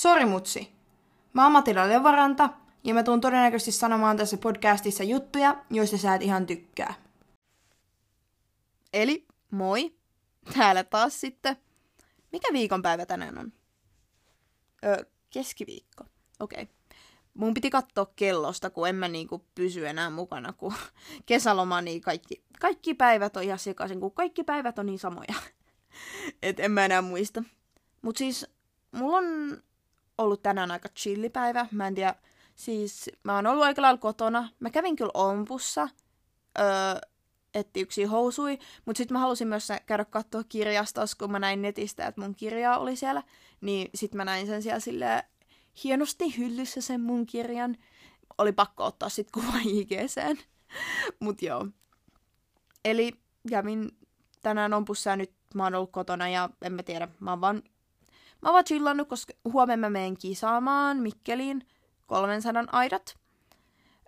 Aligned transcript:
Sori 0.00 0.24
mutsi. 0.24 0.72
Mä 1.32 1.44
oon 1.44 1.64
Levaranta 1.88 2.48
ja 2.84 2.94
mä 2.94 3.02
tuun 3.02 3.20
todennäköisesti 3.20 3.72
sanomaan 3.72 4.16
tässä 4.16 4.36
podcastissa 4.36 5.04
juttuja, 5.04 5.64
joista 5.70 5.98
sä 5.98 6.14
et 6.14 6.22
ihan 6.22 6.46
tykkää. 6.46 6.94
Eli 8.92 9.26
moi, 9.50 9.94
täällä 10.56 10.84
taas 10.84 11.20
sitten. 11.20 11.56
Mikä 12.32 12.48
viikonpäivä 12.52 13.06
tänään 13.06 13.38
on? 13.38 13.52
Öö, 14.84 15.04
keskiviikko. 15.30 16.04
Okei. 16.40 16.62
Okay. 16.62 16.74
Mun 17.34 17.54
piti 17.54 17.70
katsoa 17.70 18.06
kellosta, 18.16 18.70
kun 18.70 18.88
en 18.88 18.94
mä 18.94 19.08
niinku 19.08 19.44
pysy 19.54 19.88
enää 19.88 20.10
mukana, 20.10 20.52
kun 20.52 20.74
kesäloma, 21.26 21.80
niin 21.80 22.00
kaikki, 22.00 22.44
kaikki 22.60 22.94
päivät 22.94 23.36
on 23.36 23.42
ihan 23.42 23.58
sekaisin, 23.58 24.00
kun 24.00 24.12
kaikki 24.12 24.44
päivät 24.44 24.78
on 24.78 24.86
niin 24.86 24.98
samoja. 24.98 25.34
Et 26.42 26.60
en 26.60 26.72
mä 26.72 26.84
enää 26.84 27.02
muista. 27.02 27.42
Mut 28.02 28.16
siis, 28.16 28.46
mulla 28.92 29.16
on 29.16 29.62
ollut 30.20 30.42
tänään 30.42 30.70
aika 30.70 30.88
chillipäivä. 30.88 31.66
Mä 31.70 31.86
en 31.86 31.94
tiedä, 31.94 32.14
siis 32.54 33.10
mä 33.22 33.34
oon 33.34 33.46
ollut 33.46 33.64
aika 33.64 33.82
lailla 33.82 33.98
kotona. 33.98 34.48
Mä 34.60 34.70
kävin 34.70 34.96
kyllä 34.96 35.10
ompussa, 35.14 35.88
öö, 36.58 36.66
etti 37.54 37.80
yksi 37.80 38.04
housui, 38.04 38.58
mutta 38.86 38.98
sitten 38.98 39.14
mä 39.14 39.18
halusin 39.18 39.48
myös 39.48 39.68
käydä 39.86 40.04
katsoa 40.04 40.44
kirjastossa, 40.48 41.16
kun 41.18 41.30
mä 41.30 41.38
näin 41.38 41.62
netistä, 41.62 42.06
että 42.06 42.20
mun 42.20 42.34
kirjaa 42.34 42.78
oli 42.78 42.96
siellä. 42.96 43.22
Niin 43.60 43.90
sitten 43.94 44.16
mä 44.16 44.24
näin 44.24 44.46
sen 44.46 44.62
siellä 44.62 44.80
silleen 44.80 45.22
hienosti 45.84 46.38
hyllyssä 46.38 46.80
sen 46.80 47.00
mun 47.00 47.26
kirjan. 47.26 47.76
Oli 48.38 48.52
pakko 48.52 48.84
ottaa 48.84 49.08
sit 49.08 49.30
kuva 49.30 49.52
IGCen. 49.72 50.38
Mut 51.20 51.42
joo. 51.42 51.66
Eli 52.84 53.12
kävin 53.50 53.90
tänään 54.42 54.74
ompussa 54.74 55.10
ja 55.10 55.16
nyt 55.16 55.32
mä 55.54 55.64
oon 55.64 55.74
ollut 55.74 55.92
kotona 55.92 56.28
ja 56.28 56.50
en 56.62 56.72
mä 56.72 56.82
tiedä, 56.82 57.08
mä 57.20 57.30
oon 57.30 57.40
vaan, 57.40 57.62
mä 58.42 58.50
oon 58.50 58.64
chillannut, 58.64 59.08
koska 59.08 59.32
huomenna 59.52 59.88
mä 59.88 59.92
menen 59.92 60.16
kisaamaan 60.16 60.96
Mikkeliin 60.96 61.66
300 62.06 62.64
aidat. 62.72 63.18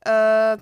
Öö, 0.08 0.56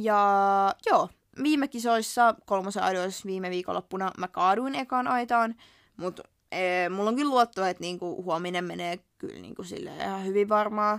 ja 0.00 0.74
joo, 0.86 1.08
viime 1.42 1.68
kisoissa, 1.68 2.34
kolmosen 2.46 2.82
aidoissa 2.82 3.26
viime 3.26 3.50
viikonloppuna, 3.50 4.12
mä 4.18 4.28
kaaduin 4.28 4.74
ekaan 4.74 5.08
aitaan, 5.08 5.54
mutta 5.96 6.22
ee, 6.52 6.88
mulla 6.88 7.10
on 7.10 7.16
kyllä 7.16 7.30
luottoa, 7.30 7.68
että 7.68 7.80
niinku 7.80 8.22
huominen 8.22 8.64
menee 8.64 8.98
kyllä 9.18 9.40
niinku 9.40 9.64
silleen 9.64 10.00
ihan 10.00 10.24
hyvin 10.24 10.48
varmaa. 10.48 10.98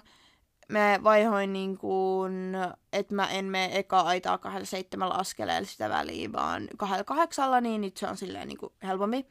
Mä 0.69 0.99
vaihoin 1.03 1.53
niinku, 1.53 2.23
että 2.93 3.15
mä 3.15 3.27
en 3.27 3.45
mene 3.45 3.77
eka 3.80 3.99
aitaa 3.99 4.37
kahdella 4.37 4.65
seitsemällä 4.65 5.13
askeleella 5.13 5.67
sitä 5.67 5.89
väliin, 5.89 6.33
vaan 6.33 6.67
kahdella 6.77 7.03
kahdeksalla, 7.03 7.61
niin 7.61 7.81
nyt 7.81 7.97
se 7.97 8.07
on 8.07 8.17
silleen 8.17 8.47
niinku 8.47 8.73
helpommin. 8.83 9.25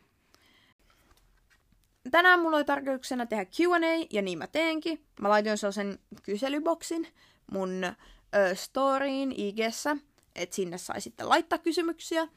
Tänään 2.10 2.40
mulla 2.40 2.56
oli 2.56 2.64
tarkoituksena 2.64 3.26
tehdä 3.26 3.44
Q&A, 3.44 4.06
ja 4.10 4.22
niin 4.22 4.38
mä 4.38 4.46
teenkin. 4.46 5.04
Mä 5.20 5.28
laitoin 5.28 5.58
sellaisen 5.58 5.98
kyselyboksin 6.22 7.08
mun 7.52 7.84
ö, 7.84 8.54
storyin 8.54 9.34
IGssä, 9.36 9.96
että 10.34 10.56
sinne 10.56 10.78
sai 10.78 11.00
sitten 11.00 11.28
laittaa 11.28 11.58
kysymyksiä. 11.58 12.28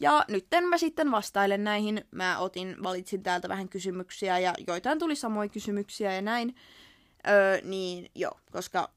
Ja 0.00 0.24
nyt 0.28 0.46
mä 0.68 0.78
sitten 0.78 1.10
vastailen 1.10 1.64
näihin. 1.64 2.04
Mä 2.10 2.38
otin, 2.38 2.76
valitsin 2.82 3.22
täältä 3.22 3.48
vähän 3.48 3.68
kysymyksiä 3.68 4.38
ja 4.38 4.54
joitain 4.66 4.98
tuli 4.98 5.16
samoja 5.16 5.48
kysymyksiä 5.48 6.14
ja 6.14 6.22
näin. 6.22 6.54
Öö, 7.28 7.60
niin 7.62 8.10
joo, 8.14 8.40
koska 8.52 8.90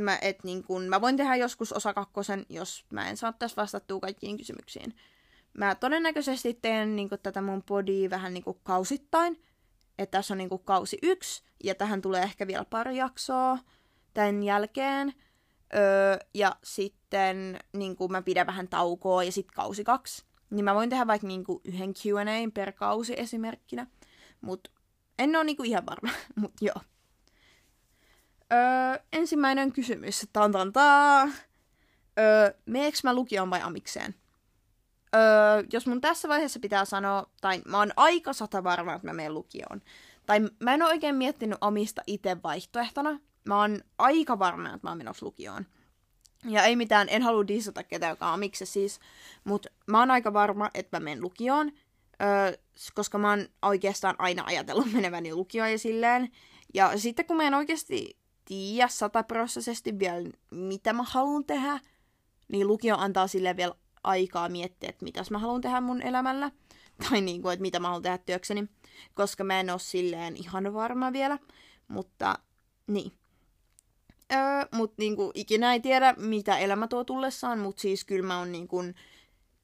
mä, 0.00 0.18
et, 0.22 0.44
niin 0.44 0.64
kun, 0.64 0.82
mä 0.82 1.00
voin 1.00 1.16
tehdä 1.16 1.36
joskus 1.36 1.72
osa 1.72 1.94
kakkosen, 1.94 2.46
jos 2.48 2.84
mä 2.90 3.08
en 3.08 3.16
saa 3.16 3.32
tässä 3.32 3.62
vastattua 3.62 4.00
kaikkiin 4.00 4.36
kysymyksiin. 4.36 4.94
Mä 5.52 5.74
todennäköisesti 5.74 6.58
teen 6.62 6.96
niin 6.96 7.08
kun, 7.08 7.18
tätä 7.22 7.42
mun 7.42 7.62
podia 7.62 8.10
vähän 8.10 8.34
niin 8.34 8.44
kun, 8.44 8.60
kausittain. 8.62 9.42
Että 9.98 10.18
tässä 10.18 10.34
on 10.34 10.38
niin 10.38 10.48
kun, 10.48 10.64
kausi 10.64 10.98
yksi, 11.02 11.42
ja 11.64 11.74
tähän 11.74 12.02
tulee 12.02 12.22
ehkä 12.22 12.46
vielä 12.46 12.64
pari 12.64 12.96
jaksoa 12.96 13.58
tämän 14.14 14.42
jälkeen. 14.42 15.14
Öö, 15.74 16.16
ja 16.34 16.56
sitten 16.64 17.58
niin 17.72 17.96
kuin 17.96 18.12
mä 18.12 18.22
pidän 18.22 18.46
vähän 18.46 18.68
taukoa 18.68 19.24
ja 19.24 19.32
sitten 19.32 19.54
kausi 19.54 19.84
kaksi. 19.84 20.24
Niin 20.50 20.64
mä 20.64 20.74
voin 20.74 20.90
tehdä 20.90 21.06
vaikka 21.06 21.26
niin 21.26 21.44
kuin 21.44 21.60
yhden 21.64 21.94
Q&A 21.94 22.50
per 22.54 22.72
kausi 22.72 23.14
esimerkkinä. 23.16 23.86
Mutta 24.40 24.70
en 25.18 25.36
ole 25.36 25.44
niin 25.44 25.56
kuin 25.56 25.68
ihan 25.68 25.86
varma, 25.86 26.10
mutta 26.40 26.64
joo. 26.64 26.80
Öö, 28.52 29.02
ensimmäinen 29.12 29.72
kysymys. 29.72 30.26
Tan, 30.32 30.52
tan, 30.52 30.72
ta. 30.72 31.22
Öö, 32.18 32.54
meeks 32.66 33.04
mä 33.04 33.14
lukioon 33.14 33.50
vai 33.50 33.62
amikseen? 33.62 34.14
Öö, 35.14 35.64
jos 35.72 35.86
mun 35.86 36.00
tässä 36.00 36.28
vaiheessa 36.28 36.60
pitää 36.60 36.84
sanoa, 36.84 37.26
tai 37.40 37.62
mä 37.66 37.78
oon 37.78 37.92
aika 37.96 38.32
sata 38.32 38.64
varma, 38.64 38.94
että 38.94 39.06
mä 39.06 39.12
menen 39.12 39.34
lukioon. 39.34 39.82
Tai 40.26 40.40
mä 40.60 40.74
en 40.74 40.82
ole 40.82 40.90
oikein 40.90 41.14
miettinyt 41.14 41.58
omista 41.60 42.02
itse 42.06 42.36
vaihtoehtona, 42.42 43.20
mä 43.44 43.60
oon 43.60 43.80
aika 43.98 44.38
varma, 44.38 44.68
että 44.68 44.78
mä 44.82 44.90
oon 44.90 44.98
menossa 44.98 45.26
lukioon. 45.26 45.66
Ja 46.44 46.64
ei 46.64 46.76
mitään, 46.76 47.08
en 47.10 47.22
halua 47.22 47.46
dissata 47.48 47.82
ketään, 47.82 48.10
joka 48.10 48.32
on 48.32 48.38
miksi 48.38 48.66
siis, 48.66 49.00
mutta 49.44 49.68
mä 49.86 49.98
oon 49.98 50.10
aika 50.10 50.32
varma, 50.32 50.70
että 50.74 50.96
mä 50.96 51.04
menen 51.04 51.20
lukioon, 51.20 51.72
öö, 52.22 52.52
koska 52.94 53.18
mä 53.18 53.30
oon 53.30 53.48
oikeastaan 53.62 54.14
aina 54.18 54.44
ajatellut 54.46 54.92
meneväni 54.96 55.34
lukioon 55.34 55.70
ja 55.72 55.78
silleen. 55.78 56.30
Ja 56.74 56.98
sitten 56.98 57.26
kun 57.26 57.36
mä 57.36 57.42
en 57.42 57.54
oikeasti 57.54 58.16
tiedä 58.44 58.88
sataprosenttisesti 58.88 59.98
vielä, 59.98 60.30
mitä 60.50 60.92
mä 60.92 61.02
haluan 61.02 61.44
tehdä, 61.44 61.80
niin 62.48 62.66
lukio 62.66 62.96
antaa 62.96 63.26
sille 63.26 63.56
vielä 63.56 63.74
aikaa 64.04 64.48
miettiä, 64.48 64.88
että 64.88 65.04
mitäs 65.04 65.30
mä 65.30 65.38
haluan 65.38 65.60
tehdä 65.60 65.80
mun 65.80 66.02
elämällä. 66.02 66.50
Tai 67.10 67.20
niin 67.20 67.42
kuin, 67.42 67.52
että 67.52 67.62
mitä 67.62 67.80
mä 67.80 67.88
haluan 67.88 68.02
tehdä 68.02 68.18
työkseni. 68.18 68.68
Koska 69.14 69.44
mä 69.44 69.60
en 69.60 69.70
ole 69.70 69.78
silleen 69.78 70.36
ihan 70.36 70.74
varma 70.74 71.12
vielä. 71.12 71.38
Mutta 71.88 72.38
niin. 72.86 73.12
Öö, 74.32 74.68
mut 74.74 74.94
niinku, 74.98 75.30
ikinä 75.34 75.72
ei 75.72 75.80
tiedä, 75.80 76.14
mitä 76.18 76.58
elämä 76.58 76.88
tuo 76.88 77.04
tullessaan, 77.04 77.58
mutta 77.58 77.82
siis 77.82 78.04
kyllä 78.04 78.26
mä 78.26 78.38
oon 78.38 78.52
niinku 78.52 78.82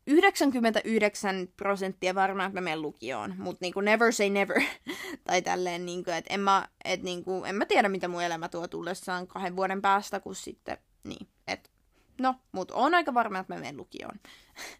99 0.06 1.48
prosenttia 1.56 2.14
varma, 2.14 2.44
että 2.44 2.60
mä 2.60 2.64
menen 2.64 2.82
lukioon. 2.82 3.34
Mutta 3.38 3.58
niinku 3.60 3.80
never 3.80 4.12
say 4.12 4.30
never. 4.30 4.62
tai 5.26 5.42
tälleen, 5.42 5.86
niinku, 5.86 6.10
että 6.10 6.34
en 6.34 6.40
mä, 6.40 6.68
et, 6.84 7.02
niinku, 7.02 7.44
en 7.44 7.54
mä 7.54 7.66
tiedä, 7.66 7.88
mitä 7.88 8.08
mun 8.08 8.22
elämä 8.22 8.48
tuo 8.48 8.68
tullessaan 8.68 9.26
kahden 9.26 9.56
vuoden 9.56 9.82
päästä, 9.82 10.20
kun 10.20 10.34
sitten, 10.34 10.78
niin, 11.04 11.28
et, 11.46 11.70
no, 12.22 12.34
mutta 12.52 12.74
on 12.74 12.94
aika 12.94 13.14
varma, 13.14 13.38
että 13.38 13.54
mä 13.54 13.60
menen 13.60 13.76
lukioon. 13.76 14.20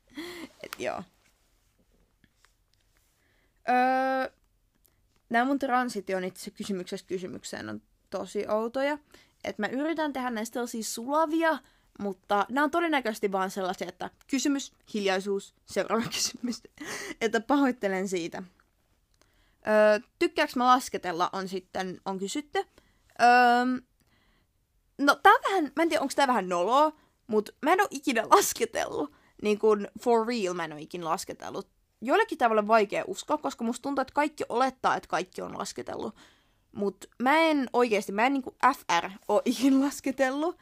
et 0.64 0.72
joo. 0.78 1.02
Öö, 3.68 4.32
nämä 5.30 5.44
mun 5.44 5.58
transition 5.58 6.24
itse 6.24 6.50
kysymyksestä 6.50 7.08
kysymykseen 7.08 7.68
on 7.68 7.82
tosi 8.10 8.48
outoja 8.48 8.98
että 9.46 9.62
mä 9.62 9.68
yritän 9.68 10.12
tehdä 10.12 10.30
näistä 10.30 10.54
tällaisia 10.54 10.82
sulavia, 10.82 11.58
mutta 12.00 12.46
nämä 12.48 12.64
on 12.64 12.70
todennäköisesti 12.70 13.32
vaan 13.32 13.50
sellaisia, 13.50 13.88
että 13.88 14.10
kysymys, 14.30 14.72
hiljaisuus, 14.94 15.54
seuraava 15.66 16.04
kysymys. 16.14 16.62
että 17.20 17.40
pahoittelen 17.40 18.08
siitä. 18.08 18.42
Öö, 19.68 20.00
tykkääks 20.18 20.56
mä 20.56 20.66
lasketella 20.66 21.30
on 21.32 21.48
sitten, 21.48 22.00
on 22.04 22.18
kysytty. 22.18 22.58
Öö, 23.22 23.28
no 24.98 25.14
tää 25.22 25.32
on 25.32 25.40
vähän, 25.48 25.72
mä 25.76 25.82
en 25.82 25.88
tiedä 25.88 26.02
onko 26.02 26.12
tää 26.16 26.26
vähän 26.26 26.48
noloa, 26.48 26.92
mutta 27.26 27.52
mä 27.62 27.72
en 27.72 27.80
oo 27.80 27.86
ikinä 27.90 28.22
lasketellut. 28.36 29.12
Niin 29.42 29.58
kuin 29.58 29.88
for 30.00 30.26
real 30.26 30.54
mä 30.54 30.64
en 30.64 30.72
oo 30.72 30.78
ikinä 30.78 31.04
lasketellut. 31.04 31.68
Joillekin 32.00 32.38
tavalla 32.38 32.66
vaikea 32.66 33.04
uskoa, 33.06 33.38
koska 33.38 33.64
musta 33.64 33.82
tuntuu, 33.82 34.02
että 34.02 34.14
kaikki 34.14 34.44
olettaa, 34.48 34.96
että 34.96 35.08
kaikki 35.08 35.42
on 35.42 35.58
lasketellut. 35.58 36.14
Mut 36.72 37.04
mä 37.22 37.38
en 37.38 37.70
oikeesti, 37.72 38.12
mä 38.12 38.26
en 38.26 38.32
niinku 38.32 38.56
FR 38.76 39.10
oo 39.28 39.42
ikin 39.44 39.80
lasketellut. 39.80 40.58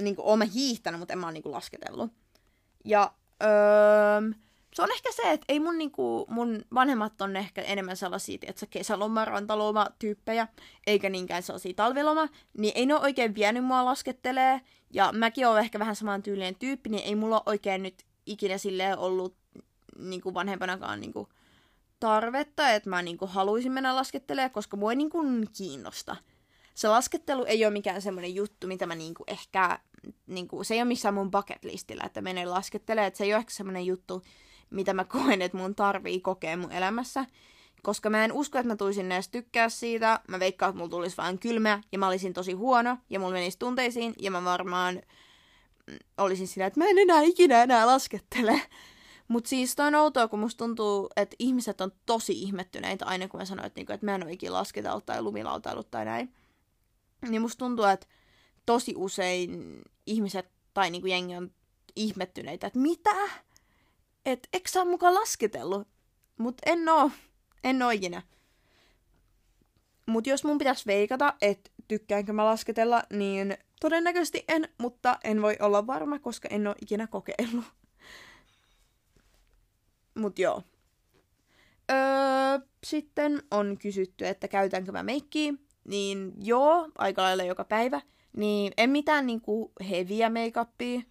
Niinku 0.00 0.22
oon 0.24 0.38
mä 0.38 0.44
hiihtänyt, 0.44 1.00
mutta 1.00 1.12
en 1.12 1.18
mä 1.18 1.26
oo 1.26 1.32
niinku 1.32 1.52
lasketellut. 1.52 2.12
Ja 2.84 3.12
öö, 3.42 4.30
se 4.76 4.82
on 4.82 4.92
ehkä 4.92 5.12
se, 5.12 5.32
että 5.32 5.44
ei 5.48 5.60
mun, 5.60 5.78
niinku, 5.78 6.26
mun 6.28 6.64
vanhemmat 6.74 7.20
on 7.20 7.36
ehkä 7.36 7.62
enemmän 7.62 7.96
sellaisia, 7.96 8.38
että 8.42 8.66
kesäloma, 8.66 9.24
rantaloma 9.24 9.86
tyyppejä, 9.98 10.48
eikä 10.86 11.10
niinkään 11.10 11.42
sellaisia 11.42 11.74
talviloma, 11.76 12.28
niin 12.58 12.72
ei 12.74 12.86
ne 12.86 12.94
ole 12.94 13.02
oikein 13.02 13.34
vienyt 13.34 13.64
mua 13.64 13.84
laskettelee. 13.84 14.60
Ja 14.90 15.12
mäkin 15.12 15.46
oon 15.46 15.60
ehkä 15.60 15.78
vähän 15.78 15.96
saman 15.96 16.22
tyylinen 16.22 16.54
tyyppi, 16.54 16.90
niin 16.90 17.04
ei 17.04 17.14
mulla 17.14 17.42
oikein 17.46 17.82
nyt 17.82 18.04
ikinä 18.26 18.58
silleen 18.58 18.98
ollut 18.98 19.36
niinku 19.98 20.34
vanhempanakaan 20.34 21.00
niinku, 21.00 21.28
tarvetta, 22.00 22.70
että 22.70 22.90
mä 22.90 23.02
niinku 23.02 23.26
haluaisin 23.26 23.72
mennä 23.72 23.96
laskettelemaan, 23.96 24.50
koska 24.50 24.76
mua 24.76 24.92
ei 24.92 24.96
niinku 24.96 25.18
kiinnosta. 25.56 26.16
Se 26.74 26.88
laskettelu 26.88 27.44
ei 27.44 27.64
ole 27.64 27.72
mikään 27.72 28.02
semmoinen 28.02 28.34
juttu, 28.34 28.66
mitä 28.66 28.86
mä 28.86 28.94
niinku 28.94 29.24
ehkä, 29.26 29.78
niinku, 30.26 30.64
se 30.64 30.74
ei 30.74 30.80
ole 30.80 30.88
missään 30.88 31.14
mun 31.14 31.30
bucket 31.30 31.64
listillä, 31.64 32.04
että 32.06 32.22
menen 32.22 32.50
laskettelemaan, 32.50 33.08
että 33.08 33.18
se 33.18 33.24
ei 33.24 33.34
ole 33.34 33.38
ehkä 33.38 33.50
semmoinen 33.50 33.86
juttu, 33.86 34.22
mitä 34.70 34.94
mä 34.94 35.04
koen, 35.14 35.42
että 35.42 35.58
mun 35.58 35.74
tarvii 35.74 36.20
kokea 36.20 36.56
mun 36.56 36.72
elämässä. 36.72 37.26
Koska 37.82 38.10
mä 38.10 38.24
en 38.24 38.32
usko, 38.32 38.58
että 38.58 38.68
mä 38.68 38.76
tulisin 38.76 39.12
edes 39.12 39.28
tykkää 39.28 39.68
siitä. 39.68 40.20
Mä 40.28 40.40
veikkaan, 40.40 40.70
että 40.70 40.78
mulla 40.78 40.90
tulisi 40.90 41.16
vaan 41.16 41.38
kylmä 41.38 41.82
ja 41.92 41.98
mä 41.98 42.06
olisin 42.06 42.32
tosi 42.32 42.52
huono 42.52 42.98
ja 43.10 43.20
mulla 43.20 43.32
menisi 43.32 43.58
tunteisiin 43.58 44.14
ja 44.20 44.30
mä 44.30 44.44
varmaan 44.44 45.02
mm, 45.86 45.96
olisin 46.18 46.48
sillä, 46.48 46.66
että 46.66 46.80
mä 46.80 46.86
en 46.86 46.98
enää 46.98 47.22
ikinä 47.22 47.62
enää 47.62 47.86
laskettele. 47.86 48.62
Mutta 49.28 49.48
siis 49.48 49.76
toi 49.76 49.86
on 49.86 49.94
outoa, 49.94 50.28
kun 50.28 50.38
musta 50.38 50.64
tuntuu, 50.64 51.08
että 51.16 51.36
ihmiset 51.38 51.80
on 51.80 51.92
tosi 52.06 52.32
ihmettyneitä 52.42 53.06
aina, 53.06 53.28
kun 53.28 53.40
mä 53.40 53.44
sanoin, 53.44 53.66
että, 53.66 53.78
niinku, 53.78 53.92
että 53.92 54.06
mä 54.06 54.14
en 54.14 54.24
ole 54.24 54.32
ikinä 54.32 54.52
lasketaulut 54.52 55.06
tai 55.06 55.22
lumilautailut 55.22 55.90
tai 55.90 56.04
näin. 56.04 56.34
Niin 57.28 57.42
musta 57.42 57.58
tuntuu, 57.58 57.84
että 57.84 58.06
tosi 58.66 58.94
usein 58.96 59.82
ihmiset 60.06 60.48
tai 60.74 60.90
niinku 60.90 61.06
jengi 61.06 61.36
on 61.36 61.50
ihmettyneitä, 61.96 62.66
että 62.66 62.78
mitä? 62.78 63.14
Et 64.26 64.48
eikö 64.52 64.70
sä 64.70 64.84
mukaan 64.84 65.14
lasketellut? 65.14 65.88
Mut 66.38 66.56
en 66.66 66.88
oo. 66.88 67.10
En 67.64 67.82
oo 67.82 67.90
ikinä. 67.90 68.22
Mut 70.06 70.26
jos 70.26 70.44
mun 70.44 70.58
pitäisi 70.58 70.86
veikata, 70.86 71.34
että 71.42 71.70
tykkäänkö 71.88 72.32
mä 72.32 72.44
lasketella, 72.44 73.02
niin 73.12 73.56
todennäköisesti 73.80 74.44
en, 74.48 74.68
mutta 74.78 75.18
en 75.24 75.42
voi 75.42 75.56
olla 75.60 75.86
varma, 75.86 76.18
koska 76.18 76.48
en 76.48 76.66
ole 76.66 76.74
ikinä 76.82 77.06
kokeillut. 77.06 77.64
Mut 80.14 80.38
joo. 80.38 80.62
Öö, 81.90 82.66
sitten 82.84 83.42
on 83.50 83.78
kysytty, 83.78 84.26
että 84.26 84.48
käytänkö 84.48 84.92
mä 84.92 85.02
meikkiä. 85.02 85.54
Niin 85.84 86.32
joo, 86.38 86.88
aika 86.98 87.22
lailla 87.22 87.42
joka 87.42 87.64
päivä. 87.64 88.00
Niin 88.36 88.72
en 88.76 88.90
mitään 88.90 89.26
niinku 89.26 89.72
heviä 89.90 90.30
make 90.30 91.04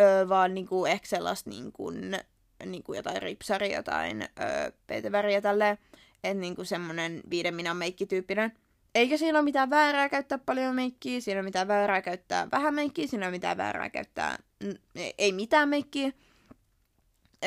öö, 0.00 0.28
vaan 0.28 0.54
niinku 0.54 0.86
ehkä 0.86 1.08
sellaista 1.08 1.50
niinku, 1.50 1.92
niinku 2.66 2.94
jotain 2.94 3.22
ripsaria, 3.22 3.76
jotain 3.76 4.22
öö, 4.22 4.72
peiteväriä 4.86 5.40
tälleen. 5.40 5.78
Että 6.24 6.40
niinku 6.40 6.64
semmonen 6.64 7.20
viiden 7.30 7.54
minan 7.54 7.76
meikki-tyyppinen. 7.76 8.52
Eikä 8.94 9.16
siinä 9.16 9.38
ole 9.38 9.44
mitään 9.44 9.70
väärää 9.70 10.08
käyttää 10.08 10.38
paljon 10.38 10.74
meikkiä, 10.74 11.20
siinä 11.20 11.38
on 11.38 11.44
mitään 11.44 11.68
väärää 11.68 12.02
käyttää 12.02 12.48
vähän 12.52 12.74
meikkiä, 12.74 13.06
siinä 13.06 13.26
on 13.26 13.32
mitään 13.32 13.56
väärää 13.56 13.90
käyttää 13.90 14.38
ei 15.18 15.32
mitään 15.32 15.68
meikkiä. 15.68 16.12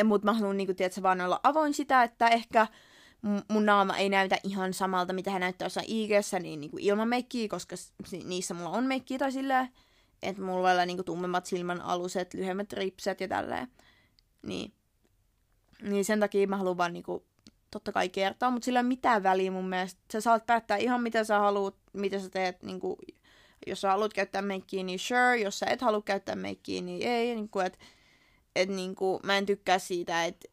Mutta 0.04 0.26
mä 0.26 0.34
haluan 0.34 0.58
niinku, 0.58 0.74
tiedätkö, 0.74 1.02
vaan 1.02 1.22
olla 1.22 1.40
avoin 1.44 1.74
sitä, 1.74 2.04
että 2.04 2.28
ehkä 2.28 2.68
mun 3.52 3.66
naama 3.66 3.98
ei 3.98 4.10
näytä 4.10 4.38
ihan 4.44 4.74
samalta, 4.74 5.14
mitä 5.14 5.32
hän 5.32 5.40
näyttää 5.40 5.66
jossain 5.66 5.86
ig 5.90 6.12
niin 6.40 6.62
niinku 6.62 6.78
ilman 6.80 7.08
meikkiä, 7.08 7.48
koska 7.48 7.76
niissä 8.24 8.54
mulla 8.54 8.70
on 8.70 8.84
meikkiä 8.84 9.18
tai 9.18 9.32
silleen, 9.32 9.70
että 10.24 10.42
mulla 10.42 10.62
voi 10.62 10.72
olla 10.72 10.86
niinku 10.86 11.04
tummemmat 11.04 11.46
silmän 11.46 11.82
aluset, 11.82 12.34
lyhyemmät 12.34 12.74
ripset 12.74 13.22
ja 13.22 13.28
tälleen. 13.28 13.68
Niin. 14.42 14.74
Niin 15.84 16.06
sen 16.06 16.20
takia 16.20 16.48
mä 16.48 16.58
haluan 16.58 16.78
vaan 16.78 16.94
niinku 16.94 17.26
totta 17.72 17.92
kai 17.92 18.10
kertoa, 18.10 18.52
mutta 18.52 18.66
sillä 18.66 18.80
ei 18.80 18.84
ole 18.84 18.88
mitään 18.88 19.24
väliä 19.24 19.52
mun 19.52 19.70
mielestä. 19.70 20.02
Sä 20.14 20.22
saat 20.22 20.46
päättää 20.46 20.78
ihan 20.78 21.02
mitä 21.02 21.24
sä 21.24 21.40
haluat, 21.40 21.76
mitä 21.94 22.20
sä 22.20 22.30
teet, 22.30 22.64
niin 22.64 22.80
kuin, 22.80 22.96
jos 23.68 23.82
sä 23.82 23.90
haluat 23.90 24.14
käyttää 24.14 24.42
meikkiä, 24.42 24.84
niin 24.84 25.00
sure, 25.00 25.38
jos 25.38 25.60
sä 25.60 25.66
et 25.66 25.82
halua 25.82 26.02
käyttää 26.02 26.36
meikkiä, 26.36 26.82
niin 26.82 27.08
ei, 27.08 27.36
niin 27.36 27.50
kuin, 27.50 27.66
et, 27.66 27.80
et, 28.56 28.70
niin 28.70 28.96
kuin, 28.96 29.20
mä 29.24 29.38
en 29.38 29.46
tykkää 29.46 29.80
siitä, 29.80 30.26
että 30.26 30.48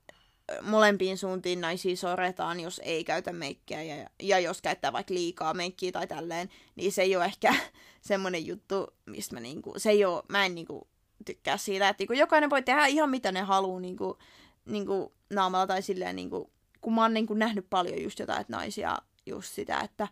molempiin 0.62 1.18
suuntiin 1.18 1.60
naisia 1.60 1.96
soretaan, 1.96 2.60
jos 2.60 2.80
ei 2.84 3.04
käytä 3.04 3.32
meikkiä, 3.32 3.82
ja, 3.82 4.06
ja 4.22 4.38
jos 4.38 4.62
käyttää 4.62 4.92
vaikka 4.92 5.14
liikaa 5.14 5.54
meikkiä 5.54 5.92
tai 5.92 6.06
tälleen, 6.06 6.48
niin 6.76 6.92
se 6.92 7.02
ei 7.02 7.16
ole 7.16 7.24
ehkä 7.24 7.54
semmoinen 8.00 8.46
juttu, 8.46 8.94
mistä 9.06 9.34
mä 9.34 9.40
niinku, 9.40 9.74
se 9.76 9.90
ei 9.90 10.04
ole, 10.04 10.22
mä 10.28 10.46
en 10.46 10.54
niinku 10.54 10.88
tykkää 11.26 11.56
siitä, 11.56 11.88
että 11.88 12.00
niinku, 12.00 12.12
jokainen 12.12 12.50
voi 12.50 12.62
tehdä 12.62 12.86
ihan 12.86 13.10
mitä 13.10 13.32
ne 13.32 13.40
haluaa 13.40 13.80
niinku, 13.80 14.18
niinku 14.64 15.14
naamalla 15.30 15.66
tai 15.66 15.82
silleen 15.82 16.16
niinku, 16.16 16.52
kun 16.80 16.94
mä 16.94 17.02
oon 17.02 17.14
niin 17.14 17.26
kuin 17.26 17.38
nähnyt 17.38 17.66
paljon 17.70 18.02
just 18.02 18.18
jotain, 18.18 18.40
että 18.40 18.56
naisia 18.56 18.98
just 19.26 19.54
sitä, 19.54 19.80
että 19.80 20.08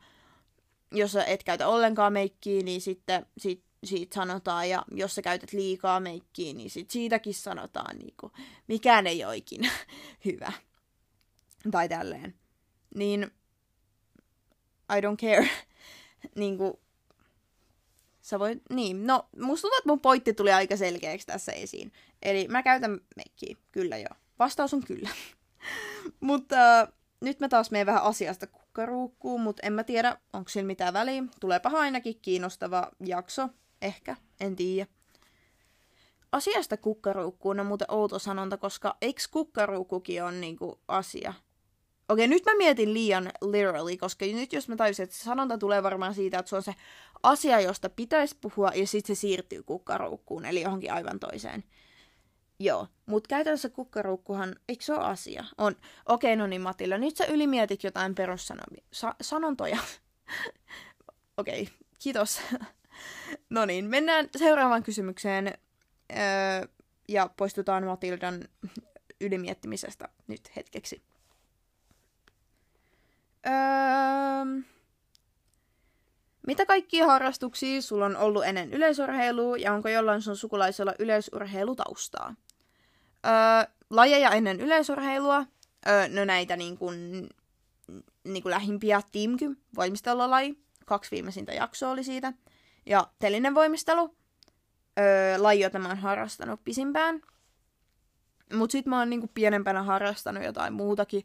jos 0.92 1.12
sä 1.12 1.24
et 1.24 1.44
käytä 1.44 1.68
ollenkaan 1.68 2.12
meikkiä, 2.12 2.62
niin 2.62 2.80
sitten 2.80 3.26
sit, 3.38 3.62
siitä 3.84 4.14
sanotaan, 4.14 4.68
ja 4.68 4.84
jos 4.90 5.14
sä 5.14 5.22
käytät 5.22 5.52
liikaa 5.52 6.00
meikkiä, 6.00 6.52
niin 6.52 6.70
sit 6.70 6.90
siitäkin 6.90 7.34
sanotaan, 7.34 7.98
niin 7.98 8.14
kuin, 8.20 8.32
mikään 8.66 9.06
ei 9.06 9.24
ole 9.24 9.36
ikinä 9.36 9.70
hyvä. 10.24 10.52
Tai 11.70 11.88
tälleen. 11.88 12.34
Niin, 12.94 13.30
I 14.96 15.00
don't 15.00 15.16
care. 15.20 15.48
niin 16.40 16.58
kuin, 16.58 16.72
sä 18.20 18.38
voit, 18.38 18.62
niin, 18.70 19.06
no, 19.06 19.28
musta 19.36 19.62
tuntuu, 19.62 19.78
että 19.78 19.88
mun 19.88 20.00
pointti 20.00 20.34
tuli 20.34 20.52
aika 20.52 20.76
selkeäksi 20.76 21.26
tässä 21.26 21.52
esiin. 21.52 21.92
Eli 22.22 22.48
mä 22.48 22.62
käytän 22.62 23.00
meikkiä, 23.16 23.56
kyllä 23.72 23.98
joo. 23.98 24.16
Vastaus 24.38 24.74
on 24.74 24.82
kyllä. 24.84 25.08
mutta 26.20 26.80
äh, 26.80 26.88
nyt 27.20 27.40
mä 27.40 27.48
taas 27.48 27.70
menen 27.70 27.86
vähän 27.86 28.02
asiasta 28.02 28.46
kukkaruukkuun, 28.46 29.40
mutta 29.40 29.66
en 29.66 29.72
mä 29.72 29.84
tiedä, 29.84 30.18
onko 30.32 30.48
sillä 30.48 30.66
mitään 30.66 30.94
väliä. 30.94 31.22
Tuleepa 31.40 31.70
ainakin 31.74 32.18
kiinnostava 32.22 32.90
jakso, 33.00 33.48
ehkä, 33.82 34.16
en 34.40 34.56
tiedä. 34.56 34.86
Asiasta 36.32 36.76
kukkaruukkuun 36.76 37.60
on 37.60 37.66
muuten 37.66 37.90
outo 37.90 38.18
sanonta, 38.18 38.56
koska 38.56 38.96
eikö 39.00 39.22
kukkaruukkukin 39.30 40.24
on 40.24 40.40
niinku 40.40 40.80
asia? 40.88 41.34
Okei, 42.08 42.28
nyt 42.28 42.44
mä 42.44 42.56
mietin 42.56 42.94
liian 42.94 43.30
literally, 43.40 43.96
koska 43.96 44.26
nyt 44.26 44.52
jos 44.52 44.68
mä 44.68 44.76
tajusin, 44.76 45.02
että 45.02 45.16
se 45.16 45.24
sanonta 45.24 45.58
tulee 45.58 45.82
varmaan 45.82 46.14
siitä, 46.14 46.38
että 46.38 46.48
se 46.48 46.56
on 46.56 46.62
se 46.62 46.74
asia, 47.22 47.60
josta 47.60 47.88
pitäisi 47.88 48.36
puhua, 48.40 48.70
ja 48.74 48.86
sitten 48.86 49.16
se 49.16 49.20
siirtyy 49.20 49.62
kukkaruukkuun, 49.62 50.44
eli 50.44 50.62
johonkin 50.62 50.92
aivan 50.92 51.20
toiseen. 51.20 51.64
Joo, 52.60 52.88
mutta 53.06 53.28
käytännössä 53.28 53.68
kukkaruukkuhan, 53.68 54.56
eikö 54.68 54.84
se 54.84 54.92
ole 54.92 55.04
asia? 55.04 55.44
On. 55.58 55.76
Okei, 56.06 56.36
no 56.36 56.46
niin 56.46 56.60
Matilla, 56.60 56.98
nyt 56.98 57.16
sä 57.16 57.24
ylimietit 57.24 57.84
jotain 57.84 58.14
perussanontoja. 58.14 59.78
Okei, 61.36 61.68
kiitos. 61.98 62.40
no 63.50 63.64
niin, 63.64 63.84
mennään 63.84 64.28
seuraavaan 64.36 64.82
kysymykseen. 64.82 65.46
Öö, 65.46 66.68
ja 67.08 67.30
poistutaan 67.36 67.84
Matildan 67.84 68.48
ylimiettimisestä 69.20 70.08
nyt 70.26 70.56
hetkeksi. 70.56 71.02
Öö, 73.46 74.62
mitä 76.46 76.66
kaikkia 76.66 77.06
harrastuksia 77.06 77.82
sulla 77.82 78.06
on 78.06 78.16
ollut 78.16 78.44
ennen 78.44 78.72
yleisurheilua 78.72 79.56
ja 79.56 79.72
onko 79.72 79.88
jollain 79.88 80.22
sun 80.22 80.36
sukulaisella 80.36 80.94
yleisurheilutaustaa? 80.98 82.34
Öö, 83.28 83.72
lajeja 83.90 84.30
ennen 84.30 84.60
yleisurheilua. 84.60 85.46
Öö, 85.88 86.08
no 86.08 86.24
näitä 86.24 86.56
niin 86.56 86.78
kuin, 86.78 87.28
niin 88.24 88.42
kuin 88.42 88.50
lähimpiä 88.50 89.02
Teamky, 89.12 89.56
voimistelulaji. 89.76 90.58
Kaksi 90.86 91.10
viimeisintä 91.10 91.52
jaksoa 91.52 91.90
oli 91.90 92.04
siitä. 92.04 92.32
Ja 92.86 93.06
telinen 93.18 93.54
voimistelu. 93.54 94.14
Öö, 94.98 95.42
laji, 95.42 95.60
jota 95.60 95.78
mä 95.78 95.88
oon 95.88 95.98
harrastanut 95.98 96.64
pisimpään. 96.64 97.22
Mut 98.54 98.70
sit 98.70 98.86
mä 98.86 98.98
oon 98.98 99.10
niin 99.10 99.20
kuin 99.20 99.30
pienempänä 99.34 99.82
harrastanut 99.82 100.44
jotain 100.44 100.72
muutakin. 100.72 101.24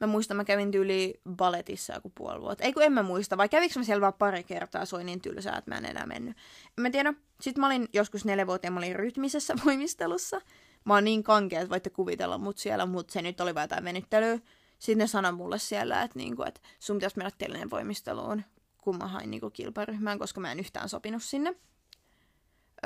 Mä 0.00 0.06
muistan, 0.06 0.36
mä 0.36 0.44
kävin 0.44 0.70
tyyli 0.70 1.20
balletissa 1.36 1.94
joku 1.94 2.12
puoli 2.14 2.40
vuotta. 2.40 2.64
Ei 2.64 2.72
kun 2.72 2.82
en 2.82 2.92
mä 2.92 3.02
muista, 3.02 3.36
vai 3.36 3.48
kävikö 3.48 3.78
mä 3.78 3.84
siellä 3.84 4.00
vaan 4.00 4.14
pari 4.14 4.44
kertaa, 4.44 4.84
se 4.84 4.96
oli 4.96 5.04
niin 5.04 5.20
tylsää, 5.20 5.56
että 5.58 5.70
mä 5.70 5.78
en 5.78 5.84
enää 5.84 6.06
mennyt. 6.06 6.36
En 6.78 6.82
mä 6.82 6.90
tiedä. 6.90 7.14
Sitten 7.40 7.60
mä 7.60 7.66
olin 7.66 7.88
joskus 7.92 8.24
neljä 8.24 8.46
vuotta 8.46 8.70
mä 8.70 8.78
olin 8.78 8.96
rytmisessä 8.96 9.54
voimistelussa 9.64 10.40
mä 10.84 10.94
oon 10.94 11.04
niin 11.04 11.22
kankea, 11.22 11.60
että 11.60 11.70
voitte 11.70 11.90
kuvitella 11.90 12.38
mut 12.38 12.58
siellä, 12.58 12.86
mutta 12.86 13.12
se 13.12 13.22
nyt 13.22 13.40
oli 13.40 13.54
vaan 13.54 13.64
jotain 13.64 13.84
venyttelyä. 13.84 14.38
Sitten 14.78 14.98
ne 14.98 15.06
sanoi 15.06 15.32
mulle 15.32 15.58
siellä, 15.58 16.02
että, 16.02 16.18
niinku, 16.18 16.42
että 16.42 16.60
sun 16.78 16.96
pitäisi 16.96 17.16
mennä 17.16 17.30
telinen 17.38 17.70
voimisteluun, 17.70 18.42
kun 18.78 18.98
mä 18.98 19.06
hain 19.06 19.30
niinku 19.30 19.50
kilparyhmään, 19.50 20.18
koska 20.18 20.40
mä 20.40 20.52
en 20.52 20.60
yhtään 20.60 20.88
sopinut 20.88 21.22
sinne. 21.22 21.54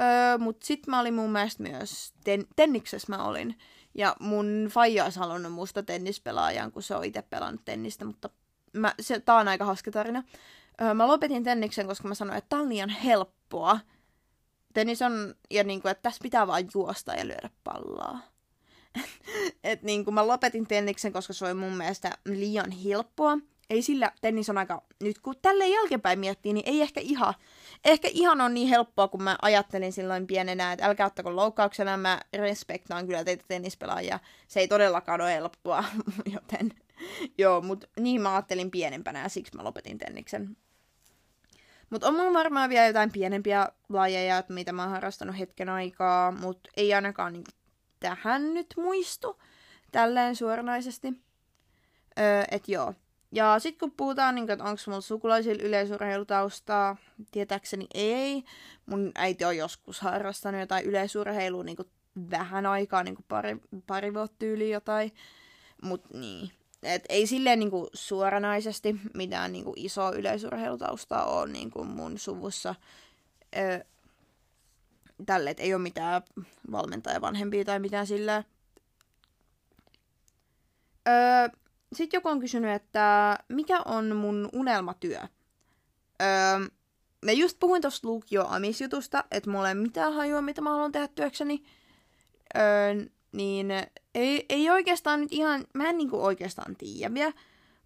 Öö, 0.01 0.39
mut 0.39 0.63
sit 0.63 0.87
mä 0.87 1.01
olin 1.01 1.15
mun 1.15 1.33
mielestä 1.33 1.63
myös, 1.63 2.13
ten- 2.25 2.47
tenniksessä 2.57 3.17
mä 3.17 3.25
olin. 3.25 3.59
Ja 3.95 4.17
mun 4.21 4.69
faija 4.71 5.05
olisi 5.05 5.19
halunnut 5.19 5.53
musta 5.53 5.83
tennispelaajan, 5.83 6.73
kun 6.73 6.83
se 6.83 6.95
on 6.95 7.05
itse 7.05 7.23
pelannut 7.23 7.65
tennistä, 7.65 8.05
mutta 8.05 8.31
mä, 8.73 8.95
se, 9.01 9.21
tää 9.21 9.37
on 9.37 9.49
aika 9.49 9.65
hauska 9.65 9.91
tarina. 9.91 10.23
Öö, 10.81 10.95
mä 10.95 11.09
lopetin 11.09 11.45
tenniksen, 11.45 11.87
koska 11.87 12.09
mä 12.09 12.15
sanoin, 12.15 12.39
että 12.39 12.49
tää 12.49 12.59
on 12.59 12.69
liian 12.69 12.89
helppoa 12.89 13.81
tennis 14.75 15.03
on, 15.03 15.35
ja 15.51 15.65
niin 15.65 15.83
kuin, 15.83 15.93
että 15.93 16.03
tässä 16.03 16.23
pitää 16.23 16.47
vaan 16.47 16.65
juosta 16.75 17.15
ja 17.15 17.27
lyödä 17.27 17.51
palloa. 17.65 18.19
et 19.65 19.83
niin 19.83 20.05
kuin 20.05 20.15
mä 20.15 20.27
lopetin 20.27 20.67
tenniksen, 20.67 21.13
koska 21.13 21.33
se 21.33 21.45
oli 21.45 21.55
mun 21.55 21.77
mielestä 21.77 22.11
liian 22.25 22.71
helppoa. 22.71 23.39
Ei 23.71 23.83
sillä, 23.83 24.13
tennis 24.21 24.51
on 24.51 24.59
aika, 24.59 24.83
nyt 25.03 25.19
kun 25.19 25.35
tälle 25.43 25.69
jälkeenpäin 25.69 26.19
miettii, 26.19 26.53
niin 26.53 26.69
ei 26.69 26.81
ehkä 26.81 27.01
ihan, 27.01 27.35
ehkä 27.85 28.09
ihan 28.13 28.41
on 28.41 28.55
niin 28.55 28.69
helppoa, 28.69 29.09
kun 29.09 29.23
mä 29.23 29.39
ajattelin 29.43 29.93
silloin 29.93 30.27
pienenä, 30.27 30.73
että 30.73 30.87
älkää 30.87 31.07
ottako 31.07 31.37
loukkauksena, 31.37 31.97
mä 31.97 32.21
respektaan 32.37 33.07
kyllä 33.07 33.25
teitä 33.25 33.45
tennispelaajia. 33.49 34.21
Se 34.49 34.61
ei 34.61 34.69
todellakaan 34.69 35.21
ole 35.21 35.35
helppoa, 35.35 35.85
joten 36.35 36.71
joo, 37.39 37.61
mutta 37.61 37.87
niin 38.01 38.21
mä 38.21 38.33
ajattelin 38.33 38.71
pienempänä 38.71 39.23
ja 39.23 39.29
siksi 39.29 39.57
mä 39.57 39.65
lopetin 39.65 39.99
tenniksen. 39.99 40.57
Mutta 41.91 42.09
on 42.09 42.15
mulla 42.15 42.33
varmaan 42.33 42.71
vielä 42.71 42.87
jotain 42.87 43.13
pienempiä 43.13 43.69
lajeja, 43.89 44.43
mitä 44.49 44.73
mä 44.73 44.83
oon 44.83 44.91
harrastanut 44.91 45.39
hetken 45.39 45.69
aikaa, 45.69 46.33
mutta 46.33 46.71
ei 46.77 46.95
ainakaan 46.95 47.33
niinku 47.33 47.51
tähän 48.01 48.55
nyt 48.55 48.67
muistu 48.77 49.43
tälleen 49.93 50.37
suoranaisesti. 50.37 51.13
Öö, 52.19 52.45
et 52.51 52.69
joo. 52.69 52.95
Ja 53.33 53.59
sitten 53.59 53.79
kun 53.79 53.97
puhutaan, 53.97 54.35
niin, 54.35 54.51
että 54.51 54.65
onko 54.65 54.81
mulla 54.87 55.01
sukulaisilla 55.01 55.63
yleisurheilutaustaa, 55.63 56.97
tietääkseni 57.31 57.87
ei. 57.95 58.45
Mun 58.87 59.13
äiti 59.15 59.45
on 59.45 59.57
joskus 59.57 60.01
harrastanut 60.01 60.61
jotain 60.61 60.85
yleisurheilua 60.85 61.65
niin 61.65 61.77
vähän 62.31 62.67
aikaa, 62.67 63.03
niin 63.03 63.17
pari, 63.29 63.57
pari 63.87 64.15
vuotta 64.15 64.47
yli 64.47 64.71
jotain. 64.71 65.13
Mut 65.83 66.13
niin. 66.13 66.53
Et 66.85 67.05
ei 67.09 67.27
silleen 67.27 67.59
niin 67.59 67.71
kuin 67.71 67.87
suoranaisesti 67.95 68.97
mitään 69.15 69.53
niin 69.53 69.65
kuin 69.65 69.79
isoa 69.79 70.11
yleisurheilutaustaa 70.11 71.25
ole 71.25 71.53
niin 71.53 71.71
kuin 71.71 71.89
mun 71.89 72.19
suvussa. 72.19 72.75
Öö, 73.57 73.81
tälle, 75.27 75.51
että 75.51 75.63
ei 75.63 75.75
ole 75.75 75.83
mitään 75.83 76.23
valmentaja 76.73 77.21
vanhempia 77.21 77.65
tai 77.65 77.79
mitään 77.79 78.07
sillä. 78.07 78.45
Öö, 81.09 81.49
Sitten 81.93 82.19
joku 82.19 82.29
on 82.29 82.41
kysynyt, 82.41 82.71
että 82.75 83.39
mikä 83.49 83.81
on 83.85 84.17
mun 84.17 84.49
unelmatyö? 84.53 85.19
Öö, 86.23 86.69
mä 87.25 87.33
just 87.33 87.57
puhuin 87.61 87.83
tuosta 87.83 88.09
Lukio 88.09 88.47
Amis-jutusta, 88.49 89.25
että 89.31 89.51
mulla 89.51 89.69
ei 89.69 89.75
mitään 89.75 90.13
hajua, 90.13 90.43
mitä 90.43 90.61
mä 90.61 90.71
haluan 90.71 90.93
tehdä 90.93 91.09
työkseni. 91.09 91.63
Öö, 92.57 93.07
niin 93.35 93.71
ei, 94.15 94.47
ei 94.49 94.71
oikeastaan 94.71 95.21
nyt 95.21 95.33
ihan, 95.33 95.65
mä 95.75 95.89
en 95.89 95.97
niinku 95.97 96.25
oikeastaan 96.25 96.77
tiedä 96.77 97.15
vielä, 97.15 97.33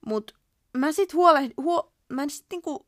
mut 0.07 0.35
mä 0.76 0.93
sit 0.93 1.14
huole, 1.14 1.50
huo, 1.57 1.93
mä 2.09 2.28
sit 2.28 2.47
niinku 2.50 2.87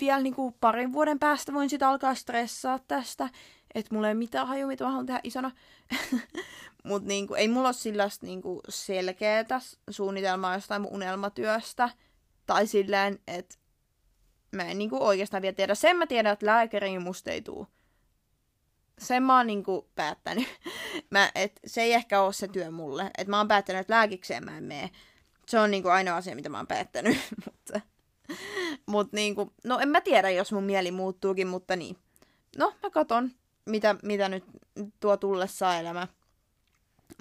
vielä 0.00 0.20
niinku 0.20 0.54
parin 0.60 0.92
vuoden 0.92 1.18
päästä 1.18 1.52
voin 1.52 1.70
sit 1.70 1.82
alkaa 1.82 2.14
stressaa 2.14 2.78
tästä, 2.78 3.28
että 3.74 3.94
mulla 3.94 4.08
ei 4.08 4.14
mitään 4.14 4.46
haju, 4.46 4.66
mitä 4.66 4.84
mä 4.84 4.90
haluan 4.90 5.06
tehdä 5.06 5.20
isona. 5.24 5.50
Mut 6.84 7.04
niinku, 7.04 7.34
ei 7.34 7.48
mulla 7.48 7.68
ole 7.68 7.74
sillä 7.74 8.08
niinku 8.22 8.60
selkeätä 8.68 9.60
suunnitelmaa 9.90 10.54
jostain 10.54 10.82
mun 10.82 10.92
unelmatyöstä. 10.92 11.88
Tai 12.46 12.66
silleen, 12.66 13.18
että 13.26 13.54
mä 14.52 14.62
en 14.62 14.78
niinku 14.78 15.04
oikeastaan 15.04 15.42
vielä 15.42 15.54
tiedä. 15.54 15.74
Sen 15.74 15.96
mä 15.96 16.06
tiedän, 16.06 16.32
että 16.32 16.46
lääkäriin 16.46 17.02
musta 17.02 17.30
ei 17.30 17.42
tuu. 17.42 17.66
Sen 18.98 19.22
mä 19.22 19.36
oon 19.36 19.46
niinku 19.46 19.88
päättänyt. 19.94 20.48
mä, 21.10 21.30
et, 21.34 21.60
se 21.66 21.82
ei 21.82 21.92
ehkä 21.92 22.20
ole 22.20 22.32
se 22.32 22.48
työ 22.48 22.70
mulle. 22.70 23.10
Et 23.18 23.28
mä 23.28 23.38
oon 23.38 23.48
päättänyt, 23.48 23.80
että 23.80 23.94
lääkikseen 23.94 24.44
mä 24.44 24.58
en 24.58 24.64
mene. 24.64 24.90
Se 25.46 25.58
on 25.58 25.70
niinku 25.70 25.88
ainoa 25.88 26.16
asia, 26.16 26.34
mitä 26.34 26.48
mä 26.48 26.56
oon 26.56 26.66
päättänyt. 26.66 27.18
mutta, 27.44 27.80
mut 28.86 29.12
niinku, 29.12 29.52
no 29.64 29.78
en 29.78 29.88
mä 29.88 30.00
tiedä, 30.00 30.30
jos 30.30 30.52
mun 30.52 30.64
mieli 30.64 30.90
muuttuukin, 30.90 31.48
mutta 31.48 31.76
niin. 31.76 31.96
No, 32.56 32.74
mä 32.82 32.90
katon, 32.90 33.30
mitä, 33.66 33.96
mitä 34.02 34.28
nyt 34.28 34.44
tuo 35.00 35.16
tullessa 35.16 35.78
elämä. 35.78 36.08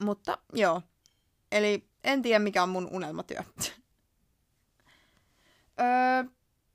Mutta 0.02 0.38
joo. 0.54 0.82
Eli 1.52 1.88
en 2.04 2.22
tiedä, 2.22 2.40
mikä 2.40 2.64
on 2.64 2.70
mun 2.70 2.88
unelmatyö. 2.92 3.38
öö, 5.80 6.24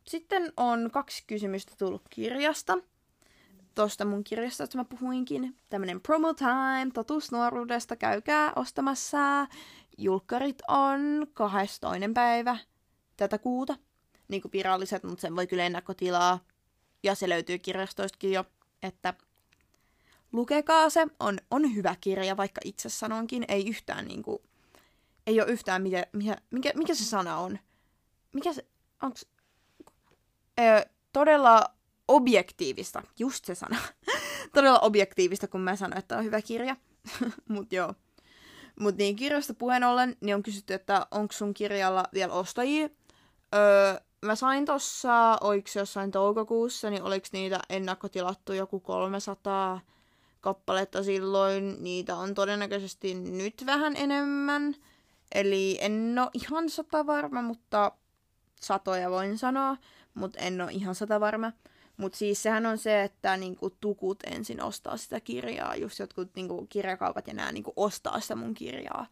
sitten 0.06 0.52
on 0.56 0.90
kaksi 0.92 1.25
kysymystä 1.26 1.73
tullut 1.78 2.02
kirjasta. 2.11 2.78
Tosta 3.75 4.05
mun 4.05 4.25
kirjasta, 4.25 4.64
että 4.64 4.79
mä 4.79 4.85
puhuinkin. 4.85 5.57
Tämmönen 5.71 6.00
promo 6.00 6.35
time, 6.35 6.91
totuus 6.95 7.33
nuoruudesta, 7.33 7.97
käykää 7.97 8.52
ostamassa. 8.57 9.47
Julkkarit 9.99 10.62
on 10.69 11.26
12. 11.35 11.99
päivä 12.14 12.59
tätä 13.17 13.38
kuuta. 13.38 13.76
Niin 14.29 14.43
kuin 14.43 14.52
viralliset, 14.52 15.02
mutta 15.02 15.21
sen 15.21 15.37
voi 15.37 15.47
kyllä 15.47 15.67
ennakkotilaa. 15.67 16.45
Ja 17.02 17.14
se 17.14 17.29
löytyy 17.29 17.59
kirjastoistakin 17.59 18.33
jo, 18.33 18.45
että 18.83 19.14
lukekaa 20.33 20.91
se. 20.91 21.07
On, 21.21 21.38
on 21.50 21.75
hyvä 21.75 21.97
kirja, 22.00 22.37
vaikka 22.37 22.61
itse 22.64 22.88
sanonkin. 22.88 23.45
Ei 23.49 23.69
yhtään 23.69 24.05
niinku, 24.05 24.43
ei 25.26 25.41
ole 25.41 25.50
yhtään, 25.50 25.83
mikä, 25.83 26.07
mikä, 26.12 26.37
mikä, 26.50 26.73
mikä 26.75 26.95
se 26.95 27.05
sana 27.05 27.38
on. 27.38 27.59
Mikä 28.33 28.52
se, 28.52 28.67
onks, 29.02 29.26
ö, 30.61 30.87
todella 31.12 31.64
objektiivista, 32.09 33.02
just 33.18 33.44
se 33.44 33.54
sana. 33.54 33.76
todella 34.54 34.78
objektiivista, 34.78 35.49
kun 35.49 35.61
mä 35.61 35.76
sanoin, 35.76 35.99
että 35.99 36.18
on 36.18 36.25
hyvä 36.25 36.42
kirja. 36.42 36.76
Mut 37.49 37.73
joo. 37.73 37.94
Mut 38.80 38.97
niin, 38.97 39.16
kirjasta 39.16 39.54
puheen 39.54 39.85
ollen, 39.85 40.16
niin 40.21 40.35
on 40.35 40.42
kysytty, 40.42 40.75
että 40.75 41.06
onko 41.11 41.32
sun 41.32 41.54
kirjalla 41.54 42.04
vielä 42.14 42.32
ostajia. 42.32 42.88
Öö, 43.54 44.00
mä 44.25 44.35
sain 44.35 44.64
tossa, 44.64 45.38
oiks 45.40 45.76
jossain 45.76 46.11
toukokuussa, 46.11 46.90
niin 46.90 47.02
oliks 47.02 47.32
niitä 47.32 47.61
ennakkotilattu 47.68 48.52
joku 48.52 48.80
300 48.80 49.80
kappaletta 50.40 51.02
silloin. 51.02 51.76
Niitä 51.80 52.16
on 52.16 52.35
todennäköisesti 52.35 53.14
nyt 53.14 53.66
vähän 53.66 53.97
enemmän. 53.97 54.75
Eli 55.35 55.78
en 55.80 56.16
ole 56.18 56.30
ihan 56.35 56.71
sata 56.71 57.06
varma, 57.06 57.42
mutta 57.42 57.92
satoja 58.61 59.11
voin 59.11 59.38
sanoa, 59.38 59.76
mutta 60.14 60.38
en 60.38 60.61
ole 60.61 60.73
ihan 60.73 60.94
sata 60.94 61.21
varma. 61.21 61.52
Mutta 62.02 62.18
siis 62.18 62.42
sehän 62.42 62.66
on 62.66 62.78
se, 62.78 63.02
että 63.02 63.37
niinku, 63.37 63.71
tukut 63.71 64.23
ensin 64.26 64.62
ostaa 64.62 64.97
sitä 64.97 65.21
kirjaa, 65.21 65.76
just 65.76 65.99
jotkut 65.99 66.30
niinku, 66.37 66.66
kirjakaupat 66.66 67.26
ja 67.26 67.35
nää 67.35 67.52
niinku, 67.52 67.73
ostaa 67.76 68.21
sitä 68.21 68.37
mun 68.37 68.54
kirjaa. 68.54 69.06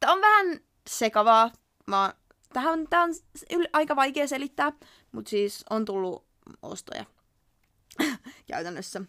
Tämä 0.00 0.12
on 0.12 0.20
vähän 0.20 0.60
sekavaa. 0.88 1.50
Mä, 1.86 2.14
tähän 2.52 2.72
on, 2.72 2.86
tää 2.90 3.02
on 3.02 3.14
aika 3.72 3.96
vaikea 3.96 4.28
selittää, 4.28 4.72
mutta 5.12 5.28
siis 5.28 5.64
on 5.70 5.84
tullut 5.84 6.24
ostoja 6.62 7.04
käytännössä. 8.50 9.00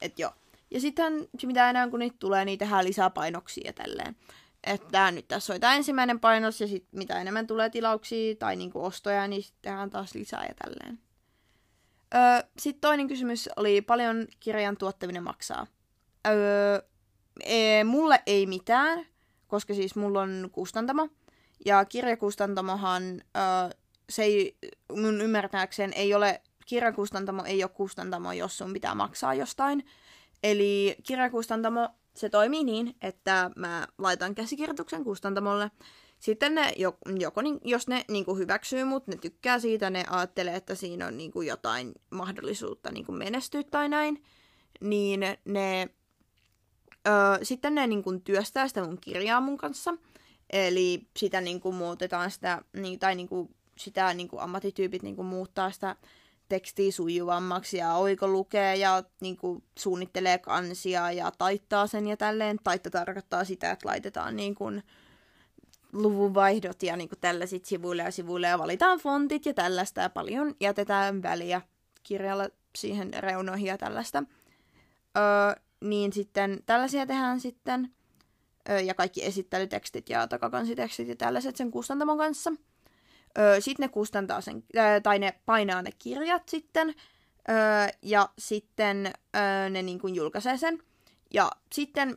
Et 0.00 0.18
joo. 0.18 0.32
Ja 0.70 0.80
sitten 0.80 1.28
mitä 1.46 1.70
enää 1.70 1.88
kun 1.88 1.98
niitä 1.98 2.16
tulee, 2.18 2.44
niin 2.44 2.58
tehdään 2.58 2.84
lisää 2.84 3.10
painoksia 3.10 3.66
ja 3.66 3.72
tälleen. 3.72 4.16
Että 4.64 5.10
nyt 5.10 5.28
tässä 5.28 5.54
on 5.54 5.60
tämä 5.60 5.74
ensimmäinen 5.74 6.20
painos 6.20 6.60
ja 6.60 6.66
sitten 6.66 6.98
mitä 6.98 7.20
enemmän 7.20 7.46
tulee 7.46 7.70
tilauksia 7.70 8.34
tai 8.34 8.56
niinku 8.56 8.84
ostoja, 8.84 9.28
niin 9.28 9.42
sitten 9.42 9.62
tehdään 9.62 9.90
taas 9.90 10.14
lisää 10.14 10.44
ja 10.44 10.54
tälleen. 10.54 11.07
Öö, 12.14 12.48
sitten 12.58 12.80
toinen 12.80 13.08
kysymys 13.08 13.48
oli, 13.56 13.82
paljon 13.82 14.26
kirjan 14.40 14.76
tuottaminen 14.76 15.22
maksaa. 15.22 15.66
Öö, 16.26 16.80
e, 17.44 17.84
mulle 17.84 18.22
ei 18.26 18.46
mitään, 18.46 19.06
koska 19.46 19.74
siis 19.74 19.96
mulla 19.96 20.20
on 20.20 20.48
kustantamo. 20.52 21.08
Ja 21.66 21.84
kirjakustantamohan, 21.84 23.02
öö, 23.12 23.78
se 24.10 24.22
ei, 24.22 24.58
mun 24.96 25.20
ymmärtääkseen 25.20 25.92
ei 25.92 26.14
ole, 26.14 26.42
kirjakustantamo 26.66 27.44
ei 27.44 27.62
ole 27.62 27.70
kustantamo, 27.74 28.32
jos 28.32 28.58
sun 28.58 28.72
pitää 28.72 28.94
maksaa 28.94 29.34
jostain. 29.34 29.84
Eli 30.42 30.96
kirjakustantamo, 31.02 31.88
se 32.16 32.28
toimii 32.28 32.64
niin, 32.64 32.96
että 33.02 33.50
mä 33.56 33.86
laitan 33.98 34.34
käsikirjoituksen 34.34 35.04
kustantamolle. 35.04 35.70
Sitten 36.18 36.54
ne, 36.54 36.72
joko, 37.16 37.40
jos 37.64 37.88
ne 37.88 38.04
niin 38.08 38.24
kuin 38.24 38.38
hyväksyy 38.38 38.84
mut, 38.84 39.06
ne 39.06 39.16
tykkää 39.16 39.58
siitä, 39.58 39.90
ne 39.90 40.04
ajattelee, 40.10 40.56
että 40.56 40.74
siinä 40.74 41.06
on 41.06 41.18
niin 41.18 41.32
kuin 41.32 41.48
jotain 41.48 41.92
mahdollisuutta 42.10 42.92
niin 42.92 43.06
kuin 43.06 43.18
menestyä 43.18 43.62
tai 43.62 43.88
näin, 43.88 44.22
niin 44.80 45.20
ne 45.44 45.88
ö, 47.08 47.10
sitten 47.42 47.74
ne 47.74 47.86
niin 47.86 48.02
kuin 48.02 48.20
työstää 48.20 48.68
sitä 48.68 48.84
mun 48.84 48.98
kirjaa 49.00 49.40
mun 49.40 49.56
kanssa. 49.56 49.94
Eli 50.50 51.08
sitä 51.16 51.40
niin 51.40 51.60
kuin 51.60 51.74
muutetaan 51.74 52.30
sitä, 52.30 52.62
niin, 52.72 52.98
tai 52.98 53.14
niin 53.14 53.28
kuin 53.28 53.54
sitä 53.78 54.14
niin 54.14 54.28
kuin 54.28 54.42
ammattityypit 54.42 55.02
niin 55.02 55.16
kuin 55.16 55.26
muuttaa 55.26 55.70
sitä 55.70 55.96
tekstiä 56.48 56.92
sujuvammaksi 56.92 57.76
ja 57.76 57.94
oiko 57.94 58.28
lukee 58.28 58.76
ja 58.76 59.02
niin 59.20 59.36
kuin, 59.36 59.64
suunnittelee 59.78 60.38
kansia 60.38 61.12
ja 61.12 61.32
taittaa 61.38 61.86
sen 61.86 62.06
ja 62.06 62.16
tälleen. 62.16 62.58
Taitta 62.64 62.90
tarkoittaa 62.90 63.44
sitä, 63.44 63.70
että 63.70 63.88
laitetaan 63.88 64.36
niin 64.36 64.54
kuin, 64.54 64.82
luvunvaihdot 65.92 66.82
ja 66.82 66.96
niin 66.96 67.08
tällaiset 67.20 67.64
sivuille 67.64 68.02
ja 68.02 68.10
sivuille 68.10 68.46
ja 68.46 68.58
valitaan 68.58 68.98
fontit 68.98 69.46
ja 69.46 69.54
tällaista. 69.54 70.00
Ja 70.00 70.10
paljon 70.10 70.54
jätetään 70.60 71.22
väliä 71.22 71.60
kirjalla 72.02 72.48
siihen 72.76 73.14
reunoihin 73.14 73.66
ja 73.66 73.78
tällaista. 73.78 74.22
Öö, 75.16 75.62
niin 75.80 76.12
sitten 76.12 76.60
tällaisia 76.66 77.06
tehdään 77.06 77.40
sitten. 77.40 77.94
Öö, 78.70 78.80
ja 78.80 78.94
kaikki 78.94 79.24
esittelytekstit 79.24 80.08
ja 80.08 80.26
takakansitekstit 80.26 81.08
ja 81.08 81.16
tällaiset 81.16 81.56
sen 81.56 81.70
kustantamon 81.70 82.18
kanssa– 82.18 82.52
sitten 83.60 83.84
ne 83.84 83.88
kustantaa 83.88 84.40
sen, 84.40 84.64
tai 85.02 85.18
ne 85.18 85.40
painaa 85.46 85.82
ne 85.82 85.90
kirjat 85.98 86.48
sitten, 86.48 86.94
ja 88.02 88.28
sitten 88.38 89.12
ne 89.70 89.82
niin 89.82 89.98
kuin 89.98 90.14
julkaisee 90.14 90.56
sen. 90.56 90.82
Ja 91.34 91.50
sitten 91.72 92.16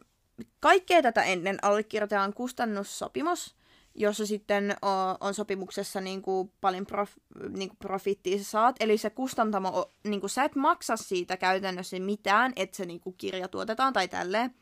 kaikkea 0.60 1.01
tätä 1.01 1.24
ennen 1.24 1.58
allekirjoitetaan 1.62 2.34
kustannussopimus, 2.34 3.56
jossa 3.96 4.26
sitten 4.26 4.76
on, 5.22 5.34
sopimuksessa 5.34 6.02
niin 6.02 6.22
kuin 6.22 6.52
paljon 6.62 6.86
prof, 6.86 7.12
niin 7.50 7.70
kuin 7.70 7.78
profittia 7.78 8.38
sä 8.38 8.44
saat. 8.44 8.76
Eli 8.80 8.98
se 8.98 9.10
kustantamo, 9.10 9.92
niin 10.04 10.20
kuin 10.20 10.30
sä 10.30 10.44
et 10.44 10.56
maksa 10.56 10.98
siitä 10.98 11.38
käytännössä 11.38 12.00
mitään, 12.00 12.54
että 12.56 12.78
se 12.78 12.86
niin 12.86 13.00
kuin 13.00 13.16
kirja 13.18 13.48
tuotetaan 13.48 13.94
tai 13.94 14.08
tälleen, 14.08 14.56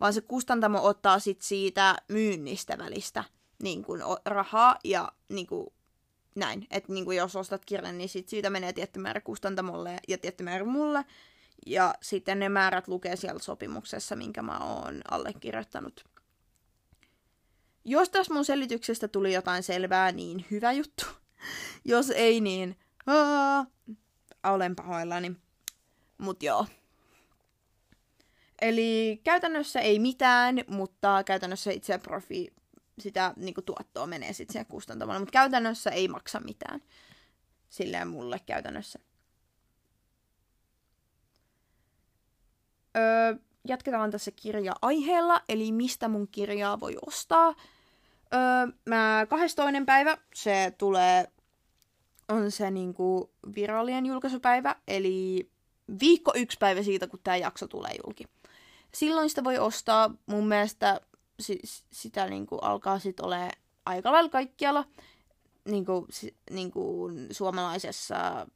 vaan 0.00 0.12
se 0.12 0.20
kustantamo 0.20 0.82
ottaa 0.82 1.18
sit 1.18 1.42
siitä 1.42 1.96
myynnistä 2.08 2.78
välistä 2.78 3.24
niin 3.62 3.84
kuin 3.84 4.02
rahaa 4.24 4.76
ja 4.84 5.12
niin 5.28 5.46
kuin 5.46 5.66
näin, 6.34 6.66
että 6.70 6.92
niin 6.92 7.04
kuin 7.04 7.16
jos 7.16 7.36
ostat 7.36 7.64
kirjan, 7.64 7.98
niin 7.98 8.08
sit 8.08 8.28
siitä 8.28 8.50
menee 8.50 8.72
tietty 8.72 8.98
määrä 8.98 9.20
kustantamolle 9.20 9.96
ja 10.08 10.18
tietty 10.18 10.44
määrä 10.44 10.64
mulle. 10.64 11.04
Ja 11.66 11.94
sitten 12.02 12.38
ne 12.38 12.48
määrät 12.48 12.88
lukee 12.88 13.16
siellä 13.16 13.38
sopimuksessa, 13.38 14.16
minkä 14.16 14.42
mä 14.42 14.58
oon 14.58 15.00
allekirjoittanut. 15.10 16.04
Jos 17.84 18.10
tässä 18.10 18.34
mun 18.34 18.44
selityksestä 18.44 19.08
tuli 19.08 19.34
jotain 19.34 19.62
selvää, 19.62 20.12
niin 20.12 20.44
hyvä 20.50 20.72
juttu. 20.72 21.04
jos 21.84 22.10
ei, 22.10 22.40
niin 22.40 22.76
aa, 23.06 23.66
olen 24.44 24.76
pahoillani. 24.76 25.32
Mut 26.18 26.42
joo. 26.42 26.66
Eli 28.60 29.20
käytännössä 29.24 29.80
ei 29.80 29.98
mitään, 29.98 30.56
mutta 30.66 31.24
käytännössä 31.24 31.70
itse 31.70 31.98
profi 31.98 32.52
sitä 32.98 33.34
niin 33.36 33.54
kuin, 33.54 33.64
tuottoa 33.64 34.06
menee 34.06 34.32
sitten 34.32 34.52
siihen 34.52 34.66
kustantamaan. 34.66 35.20
Mutta 35.20 35.32
käytännössä 35.32 35.90
ei 35.90 36.08
maksa 36.08 36.40
mitään. 36.40 36.82
Silleen 37.70 38.08
mulle 38.08 38.38
käytännössä. 38.46 38.98
Öö, 42.96 43.34
jatketaan 43.68 44.10
tässä 44.10 44.30
kirja-aiheella, 44.30 45.40
eli 45.48 45.72
mistä 45.72 46.08
mun 46.08 46.28
kirjaa 46.28 46.80
voi 46.80 46.96
ostaa. 47.06 47.54
Öö, 48.34 48.72
mä 48.86 49.26
12. 49.28 49.72
päivä, 49.86 50.18
se 50.34 50.74
tulee, 50.78 51.28
on 52.28 52.50
se 52.50 52.70
niinku 52.70 53.30
virallinen 53.54 54.06
julkaisupäivä, 54.06 54.76
eli 54.88 55.50
viikko 56.00 56.32
yksi 56.36 56.56
päivä 56.60 56.82
siitä, 56.82 57.06
kun 57.06 57.20
tämä 57.24 57.36
jakso 57.36 57.66
tulee 57.66 57.92
julki. 58.04 58.24
Silloin 58.94 59.28
sitä 59.28 59.44
voi 59.44 59.58
ostaa, 59.58 60.14
mun 60.26 60.48
mielestä 60.48 61.00
si- 61.40 61.60
sitä 61.92 62.26
niinku 62.26 62.56
alkaa 62.56 62.98
sitten 62.98 63.26
ole 63.26 63.50
aika 63.86 64.12
lailla 64.12 64.30
kaikkialla 64.30 64.84
niinku, 65.64 66.06
niinku 66.50 67.10
suomalaisessa 67.30 68.46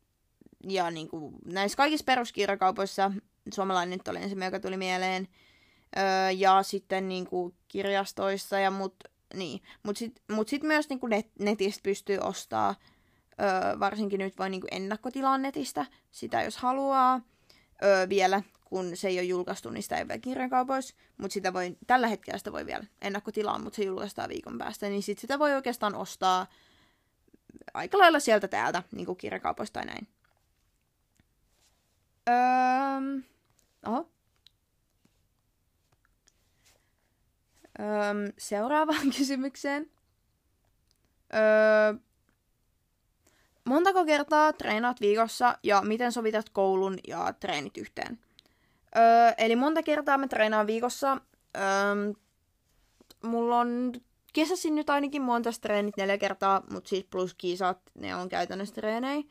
ja 0.69 0.91
niinku 0.91 1.33
näissä 1.45 1.77
kaikissa 1.77 2.05
peruskirjakaupoissa 2.05 3.13
suomalainen 3.53 3.99
nyt 3.99 4.09
oli 4.09 4.23
ensimmäinen, 4.23 4.57
joka 4.57 4.67
tuli 4.67 4.77
mieleen. 4.77 5.29
Öö, 5.99 6.31
ja 6.31 6.63
sitten 6.63 7.09
niinku 7.09 7.55
kirjastoissa 7.69 8.59
ja 8.59 8.71
mut, 8.71 8.95
niin. 9.35 9.63
Mut 9.83 9.97
sit, 9.97 10.23
mut 10.33 10.49
sit 10.49 10.63
myös 10.63 10.89
niinku 10.89 11.07
net, 11.07 11.27
netistä 11.39 11.81
pystyy 11.83 12.19
ostaa, 12.19 12.75
öö, 13.41 13.81
varsinkin 13.81 14.19
nyt 14.19 14.39
voi 14.39 14.51
niinku 14.51 14.67
ennakkotilaa 14.71 15.39
netistä, 15.39 15.87
sitä 16.11 16.43
jos 16.43 16.57
haluaa 16.57 17.21
öö, 17.85 18.09
vielä, 18.09 18.43
kun 18.65 18.97
se 18.97 19.09
ei 19.09 19.19
ole 19.19 19.25
julkaistu, 19.25 19.71
niin 19.71 19.83
sitä 19.83 19.97
ei 19.97 20.09
vielä 20.09 20.21
kirjakaupoissa, 20.21 20.95
mutta 21.17 21.35
sitä 21.35 21.53
voi, 21.53 21.77
tällä 21.87 22.07
hetkellä 22.07 22.39
sitä 22.39 22.53
voi 22.53 22.67
vielä 22.67 22.85
ennakkotilaa, 23.03 23.59
mutta 23.59 23.77
se 23.77 23.85
julkaistaan 23.85 24.29
viikon 24.29 24.59
päästä, 24.59 24.89
niin 24.89 25.03
sit 25.03 25.19
sitä 25.19 25.39
voi 25.39 25.55
oikeastaan 25.55 25.95
ostaa 25.95 26.47
aika 27.75 27.99
lailla 27.99 28.21
sieltä 28.21 28.49
täältä, 28.49 28.83
niin 28.93 29.07
kuin 29.07 29.19
kirjakaupoista 29.19 29.73
tai 29.73 29.87
näin. 29.87 30.09
Öö, 32.29 33.34
oho. 33.87 34.11
Öö, 37.81 38.33
seuraavaan 38.39 39.11
kysymykseen. 39.19 39.91
Öö, 41.35 41.95
montako 43.65 44.05
kertaa 44.05 44.53
treenaat 44.53 45.01
viikossa 45.01 45.59
ja 45.63 45.83
miten 45.83 46.13
sovitat 46.13 46.49
koulun 46.49 46.99
ja 47.09 47.33
treenit 47.41 47.77
yhteen? 47.77 48.19
Öö, 48.97 49.33
eli 49.39 49.57
monta 49.57 49.83
kertaa 49.83 50.19
mä 50.19 50.29
treenaan 50.29 50.67
viikossa. 50.67 51.21
Öö, 51.57 52.13
mulla 53.23 53.59
on 53.59 53.93
kesäsin 54.33 54.75
nyt 54.75 54.91
ainakin 54.91 55.23
monta 55.23 55.51
treenit 55.61 55.97
neljä 55.97 56.19
kertaa, 56.19 56.63
mutta 56.71 56.89
siis 56.89 57.05
plus 57.11 57.35
kisat, 57.35 57.79
ne 57.95 58.15
on 58.15 58.29
käytännössä 58.29 58.75
treenejä. 58.75 59.23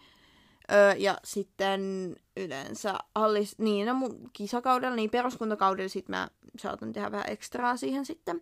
Öö, 0.72 0.94
ja 0.98 1.18
sitten 1.24 2.16
yleensä 2.38 2.94
allis, 3.16 3.60
niin 3.60 3.88
no 3.88 3.94
mun 3.94 4.30
kisakaudella, 4.34 4.96
niin 4.96 5.10
peruskuntakaudella 5.10 5.90
sit 5.90 6.10
mä 6.10 6.28
saatan 6.60 6.94
tehdä 6.94 7.12
vähän 7.12 7.30
ekstraa 7.30 7.78
siihen 7.78 8.06
sitten. 8.06 8.42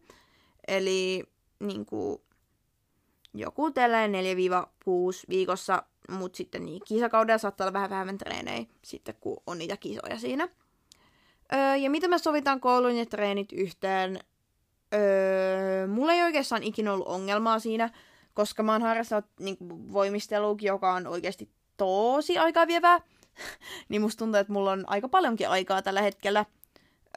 Eli 0.68 1.24
niin 1.60 1.86
kuin, 1.86 2.22
joku 3.34 3.72
tälleen 3.72 4.12
4-6 4.12 4.16
viikossa, 5.30 5.84
mutta 6.10 6.38
sitten 6.38 6.66
niin 6.66 6.82
kisakaudella 6.88 7.38
saattaa 7.38 7.66
olla 7.66 7.74
vähän 7.74 7.90
vähemmän 7.90 8.18
treenejä 8.18 8.66
sitten, 8.84 9.16
kun 9.20 9.44
on 9.48 9.58
niitä 9.58 9.78
kisoja 9.78 10.20
siinä. 10.20 10.50
Öö, 11.54 11.76
ja 11.76 11.90
miten 11.90 12.10
mä 12.10 12.18
sovitan 12.18 12.60
koulun 12.60 12.98
ja 12.98 13.06
treenit 13.06 13.52
yhteen? 13.52 14.20
Öö, 14.94 15.88
mulla 15.88 16.14
ei 16.14 16.24
oikeastaan 16.24 16.64
ikinä 16.64 16.94
ollut 16.94 17.08
ongelmaa 17.08 17.60
siinä, 17.60 17.90
koska 18.34 18.64
mä 18.64 18.72
oon 18.72 18.82
harrastanut 18.82 19.26
niin 19.40 19.58
voimistelua, 19.94 20.56
joka 20.62 20.94
on 20.94 21.08
oikeasti 21.08 21.50
tosi 21.82 22.38
aikaa 22.38 22.68
vievää. 22.68 23.02
niin 23.90 24.02
musta 24.02 24.20
tuntuu, 24.20 24.40
että 24.40 24.54
mulla 24.54 24.72
on 24.72 24.84
aika 24.88 25.10
paljonkin 25.10 25.50
aikaa 25.50 25.82
tällä 25.82 26.02
hetkellä. 26.02 26.46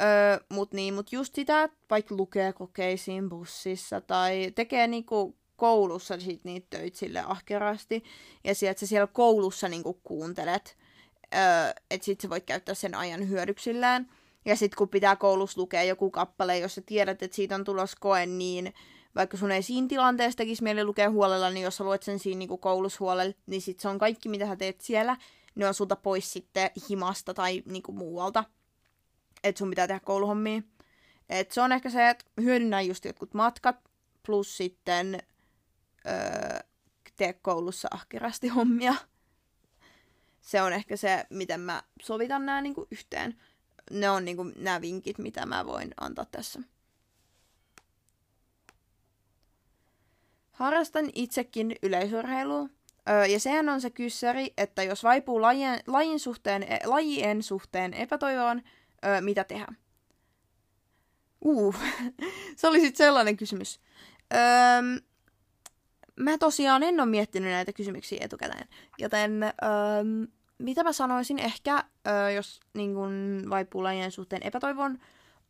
Öö, 0.01 0.39
mut 0.49 0.73
niin, 0.73 0.95
mut 0.95 1.13
just 1.13 1.35
sitä, 1.35 1.69
vaikka 1.91 2.15
lukee 2.15 2.53
kokeisiin 2.53 3.29
bussissa 3.29 4.01
tai 4.01 4.53
tekee 4.55 4.87
niinku 4.87 5.37
koulussa 5.57 6.21
sit 6.21 6.45
niitä 6.45 6.67
töitä 6.71 6.99
sille 6.99 7.21
ahkerasti. 7.27 8.05
Ja 8.45 8.55
sieltä 8.55 8.81
sä 8.81 8.87
siellä 8.87 9.07
koulussa 9.07 9.69
niinku 9.69 10.01
kuuntelet. 10.05 10.77
Öö, 11.35 11.41
että 11.91 12.05
sit 12.05 12.21
sä 12.21 12.31
voit 12.31 12.45
käyttää 12.45 12.75
sen 12.75 12.95
ajan 12.95 13.29
hyödyksillään. 13.29 14.11
Ja 14.45 14.57
sitten 14.57 14.77
kun 14.77 14.89
pitää 14.89 15.17
koulussa 15.17 15.61
lukea 15.61 15.83
joku 15.83 16.11
kappale, 16.11 16.59
jos 16.59 16.75
sä 16.75 16.83
tiedät, 16.87 17.23
että 17.23 17.35
siitä 17.35 17.55
on 17.55 17.65
tulos 17.65 17.95
koe, 17.95 18.27
niin 18.27 18.75
vaikka 19.15 19.37
sun 19.37 19.51
ei 19.51 19.63
siinä 19.63 19.89
tilanteessa 19.89 20.37
tekisi 20.37 20.63
mieli 20.63 20.85
lukea 20.85 21.11
huolella, 21.11 21.51
niin 21.51 21.65
jos 21.65 21.77
sä 21.77 21.85
luet 21.85 22.03
sen 22.03 22.19
siinä 22.19 22.39
niin 22.39 22.59
koulussa 22.59 22.99
huolella, 23.01 23.35
niin 23.47 23.63
sit 23.63 23.81
se 23.81 23.89
on 23.89 23.99
kaikki, 23.99 24.29
mitä 24.29 24.47
sä 24.47 24.57
teet 24.57 24.81
siellä, 24.81 25.17
ne 25.55 25.69
on 25.69 25.75
sulta 25.75 25.97
pois 25.97 26.33
sitten 26.33 26.71
himasta 26.91 27.35
tai 27.35 27.63
niin 27.67 27.83
kuin 27.83 27.99
muualta. 27.99 28.45
Että 29.45 29.59
sun 29.59 29.71
pitää 29.71 29.87
tehdä 29.87 30.01
kouluhommia. 30.01 30.63
Et 31.29 31.51
se 31.51 31.61
on 31.61 31.73
ehkä 31.73 31.91
se, 31.91 32.09
että 32.09 32.25
hyödynnä 32.41 32.81
just 32.81 33.05
jotkut 33.05 33.35
matkat, 33.35 33.77
plus 34.27 34.57
sitten 34.57 35.23
öö, 36.07 36.59
tee 37.17 37.33
koulussa 37.33 37.89
ahkerasti 37.91 38.49
hommia. 38.49 38.95
Se 40.41 40.63
on 40.63 40.73
ehkä 40.73 40.97
se, 40.97 41.27
miten 41.31 41.61
mä 41.61 41.83
sovitan 42.03 42.47
nämä 42.47 42.61
niinku 42.61 42.87
yhteen. 42.91 43.41
Ne 43.91 44.11
on 44.11 44.25
niinku 44.25 44.45
nämä 44.57 44.81
vinkit, 44.81 45.19
mitä 45.19 45.47
mä 45.47 45.67
voin 45.67 45.95
antaa 46.01 46.25
tässä. 46.25 46.61
Harrastan 50.55 51.11
itsekin 51.15 51.77
yleisurheilua. 51.83 52.69
Öö, 53.09 53.27
ja 53.27 53.41
sehän 53.41 53.69
on 53.69 53.81
se 53.81 53.91
kyssäri, 53.91 54.53
että 54.59 54.83
jos 54.83 55.05
vaipuu 55.05 55.43
lajien, 55.43 55.81
lajin 55.87 56.21
suhteen, 56.21 56.63
e, 56.63 56.79
lajien 56.85 57.43
suhteen 57.43 57.95
epätoivoon, 57.95 58.63
öö, 59.05 59.21
mitä 59.21 59.45
tehdä? 59.45 59.67
Uh, 61.41 61.77
se 62.57 62.67
oli 62.67 62.81
sitten 62.81 63.07
sellainen 63.07 63.37
kysymys. 63.37 63.81
Öö, 64.35 64.41
mä 66.17 66.39
tosiaan 66.39 66.83
en 66.83 67.01
ole 67.01 67.09
miettinyt 67.09 67.51
näitä 67.51 67.73
kysymyksiä 67.73 68.19
etukäteen. 68.21 68.69
Joten 68.99 69.43
öö, 69.43 69.51
mitä 70.59 70.85
mä 70.85 70.93
sanoisin 70.93 71.39
ehkä, 71.39 71.85
öö, 72.09 72.31
jos 72.31 72.61
niin 72.75 72.95
kun, 72.95 73.45
vaipuu 73.51 73.83
lajien 73.83 74.13
suhteen 74.13 74.43
epätoivon, 74.43 74.99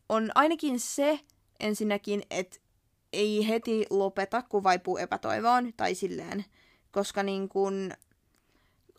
on 0.09 0.31
ainakin 0.35 0.81
se 0.81 1.21
ensinnäkin, 1.61 2.23
että 2.31 2.64
ei 3.15 3.49
heti 3.49 3.87
lopeta, 3.91 4.43
kun 4.43 4.63
vaipuu 4.63 4.97
epätoivoon, 4.97 5.73
tai 5.77 5.95
silleen, 5.95 6.45
koska 6.91 7.23
niin 7.23 7.49
kun, 7.49 7.93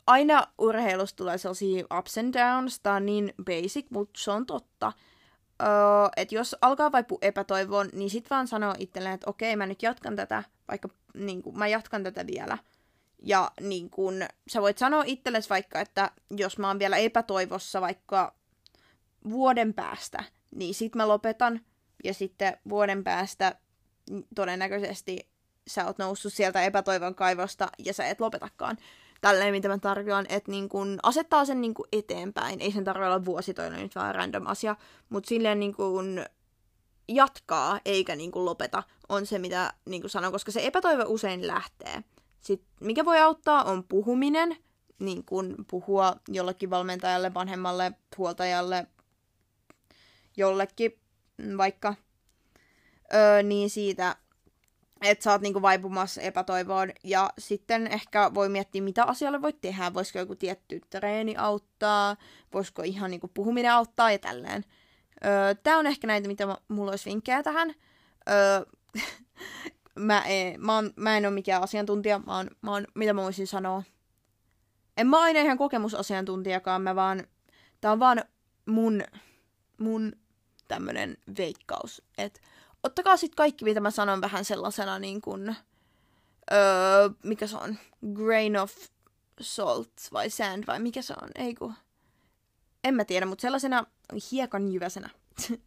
aina 0.07 0.47
urheilusta 0.57 1.17
tulee 1.17 1.37
sellaisia 1.37 1.85
ups 1.97 2.17
and 2.17 2.33
downs, 2.33 2.79
tää 2.79 2.93
on 2.93 3.05
niin 3.05 3.33
basic, 3.43 3.85
mutta 3.89 4.19
se 4.19 4.31
on 4.31 4.45
totta. 4.45 4.93
Öö, 5.61 5.67
että 6.17 6.35
jos 6.35 6.55
alkaa 6.61 6.91
vaipua 6.91 7.17
epätoivoon, 7.21 7.89
niin 7.93 8.09
sit 8.09 8.29
vaan 8.29 8.47
sanoo 8.47 8.75
itselleen, 8.77 9.15
että 9.15 9.29
okei, 9.29 9.55
mä 9.55 9.65
nyt 9.65 9.83
jatkan 9.83 10.15
tätä, 10.15 10.43
vaikka 10.67 10.89
niin 11.13 11.41
kun, 11.43 11.57
mä 11.57 11.67
jatkan 11.67 12.03
tätä 12.03 12.27
vielä. 12.27 12.57
Ja 13.23 13.51
niin 13.61 13.89
kun, 13.89 14.13
sä 14.47 14.61
voit 14.61 14.77
sanoa 14.77 15.03
itsellesi 15.05 15.49
vaikka, 15.49 15.79
että 15.79 16.11
jos 16.31 16.57
mä 16.57 16.67
oon 16.67 16.79
vielä 16.79 16.97
epätoivossa 16.97 17.81
vaikka 17.81 18.35
vuoden 19.29 19.73
päästä, 19.73 20.23
niin 20.55 20.73
sit 20.73 20.95
mä 20.95 21.07
lopetan. 21.07 21.61
Ja 22.03 22.13
sitten 22.13 22.57
vuoden 22.69 23.03
päästä 23.03 23.55
todennäköisesti 24.35 25.29
sä 25.67 25.85
oot 25.85 25.97
noussut 25.97 26.33
sieltä 26.33 26.63
epätoivon 26.63 27.15
kaivosta 27.15 27.67
ja 27.79 27.93
sä 27.93 28.07
et 28.07 28.21
lopetakaan. 28.21 28.77
Tälleen, 29.21 29.53
mitä 29.53 29.67
mä 29.67 29.77
tarjoan, 29.77 30.25
että 30.29 30.51
niin 30.51 30.69
kun 30.69 30.99
asettaa 31.03 31.45
sen 31.45 31.61
niin 31.61 31.73
kun 31.73 31.87
eteenpäin. 31.91 32.61
Ei 32.61 32.71
sen 32.71 32.83
tarvitse 32.83 33.07
olla 33.07 33.25
vuositoinen 33.25 33.81
nyt 33.81 33.95
vaan 33.95 34.15
random 34.15 34.47
asia, 34.47 34.75
mutta 35.09 35.27
silleen 35.27 35.59
niin 35.59 35.75
kun 35.75 36.25
jatkaa 37.07 37.79
eikä 37.85 38.15
niin 38.15 38.31
kun 38.31 38.45
lopeta 38.45 38.83
on 39.09 39.25
se, 39.25 39.39
mitä 39.39 39.73
niin 39.85 40.01
kun 40.01 40.09
sanon, 40.09 40.31
koska 40.31 40.51
se 40.51 40.65
epätoivo 40.65 41.03
usein 41.07 41.47
lähtee. 41.47 42.03
Sitten, 42.41 42.69
mikä 42.81 43.05
voi 43.05 43.19
auttaa, 43.19 43.63
on 43.63 43.83
puhuminen, 43.83 44.57
niin 44.99 45.25
kun 45.25 45.55
puhua 45.69 46.15
jollekin 46.27 46.69
valmentajalle, 46.69 47.33
vanhemmalle, 47.33 47.91
huoltajalle, 48.17 48.87
jollekin 50.37 50.99
vaikka, 51.57 51.95
öö, 53.13 53.43
niin 53.43 53.69
siitä, 53.69 54.15
että 55.01 55.23
sä 55.23 55.31
oot 55.31 55.41
niinku 55.41 55.61
vaipumassa 55.61 56.21
epätoivoon. 56.21 56.91
Ja 57.03 57.29
sitten 57.37 57.87
ehkä 57.87 58.31
voi 58.33 58.49
miettiä, 58.49 58.81
mitä 58.81 59.03
asialle 59.03 59.41
voit 59.41 59.61
tehdä. 59.61 59.93
Voisiko 59.93 60.19
joku 60.19 60.35
tietty 60.35 60.81
treeni 60.89 61.35
auttaa, 61.37 62.15
voisiko 62.53 62.81
ihan 62.81 63.11
niinku 63.11 63.27
puhuminen 63.27 63.71
auttaa 63.71 64.11
ja 64.11 64.19
tälleen. 64.19 64.65
Öö, 65.25 65.55
tää 65.63 65.77
on 65.77 65.87
ehkä 65.87 66.07
näitä, 66.07 66.27
mitä 66.27 66.57
mulla 66.67 66.91
olisi 66.91 67.09
vinkkejä 67.09 67.43
tähän. 67.43 67.75
Öö, 68.29 68.65
mä, 69.99 70.21
en, 70.21 70.61
mä, 70.61 70.75
oon, 70.75 70.93
mä 70.95 71.17
en 71.17 71.25
ole 71.25 71.33
mikään 71.33 71.63
asiantuntija, 71.63 72.19
mä 72.19 72.37
oon, 72.37 72.47
mä 72.61 72.71
oon, 72.71 72.87
mitä 72.95 73.13
mä 73.13 73.21
voisin 73.21 73.47
sanoa. 73.47 73.83
En 74.97 75.07
mä 75.07 75.21
aina 75.21 75.39
ihan 75.39 75.57
kokemusasiantuntijakaan, 75.57 76.81
mä 76.81 76.95
vaan, 76.95 77.27
tää 77.81 77.91
on 77.91 77.99
vaan 77.99 78.23
mun, 78.65 79.03
mun 79.77 80.13
tämmönen 80.67 81.17
veikkaus. 81.37 82.01
Et 82.17 82.41
ottakaa 82.85 83.17
sitten 83.17 83.35
kaikki, 83.35 83.65
mitä 83.65 83.79
mä 83.79 83.91
sanon 83.91 84.21
vähän 84.21 84.45
sellaisena 84.45 84.99
niin 84.99 85.21
kuin, 85.21 85.55
öö, 86.51 87.09
mikä 87.23 87.47
se 87.47 87.57
on, 87.57 87.77
grain 88.13 88.57
of 88.57 88.73
salt 89.41 89.93
vai 90.13 90.29
sand 90.29 90.63
vai 90.67 90.79
mikä 90.79 91.01
se 91.01 91.13
on, 91.21 91.29
ei 91.35 91.55
kun, 91.55 91.73
en 92.83 92.95
mä 92.95 93.05
tiedä, 93.05 93.25
mutta 93.25 93.41
sellaisena 93.41 93.85
hiekan 94.31 94.73
jyväsenä, 94.73 95.09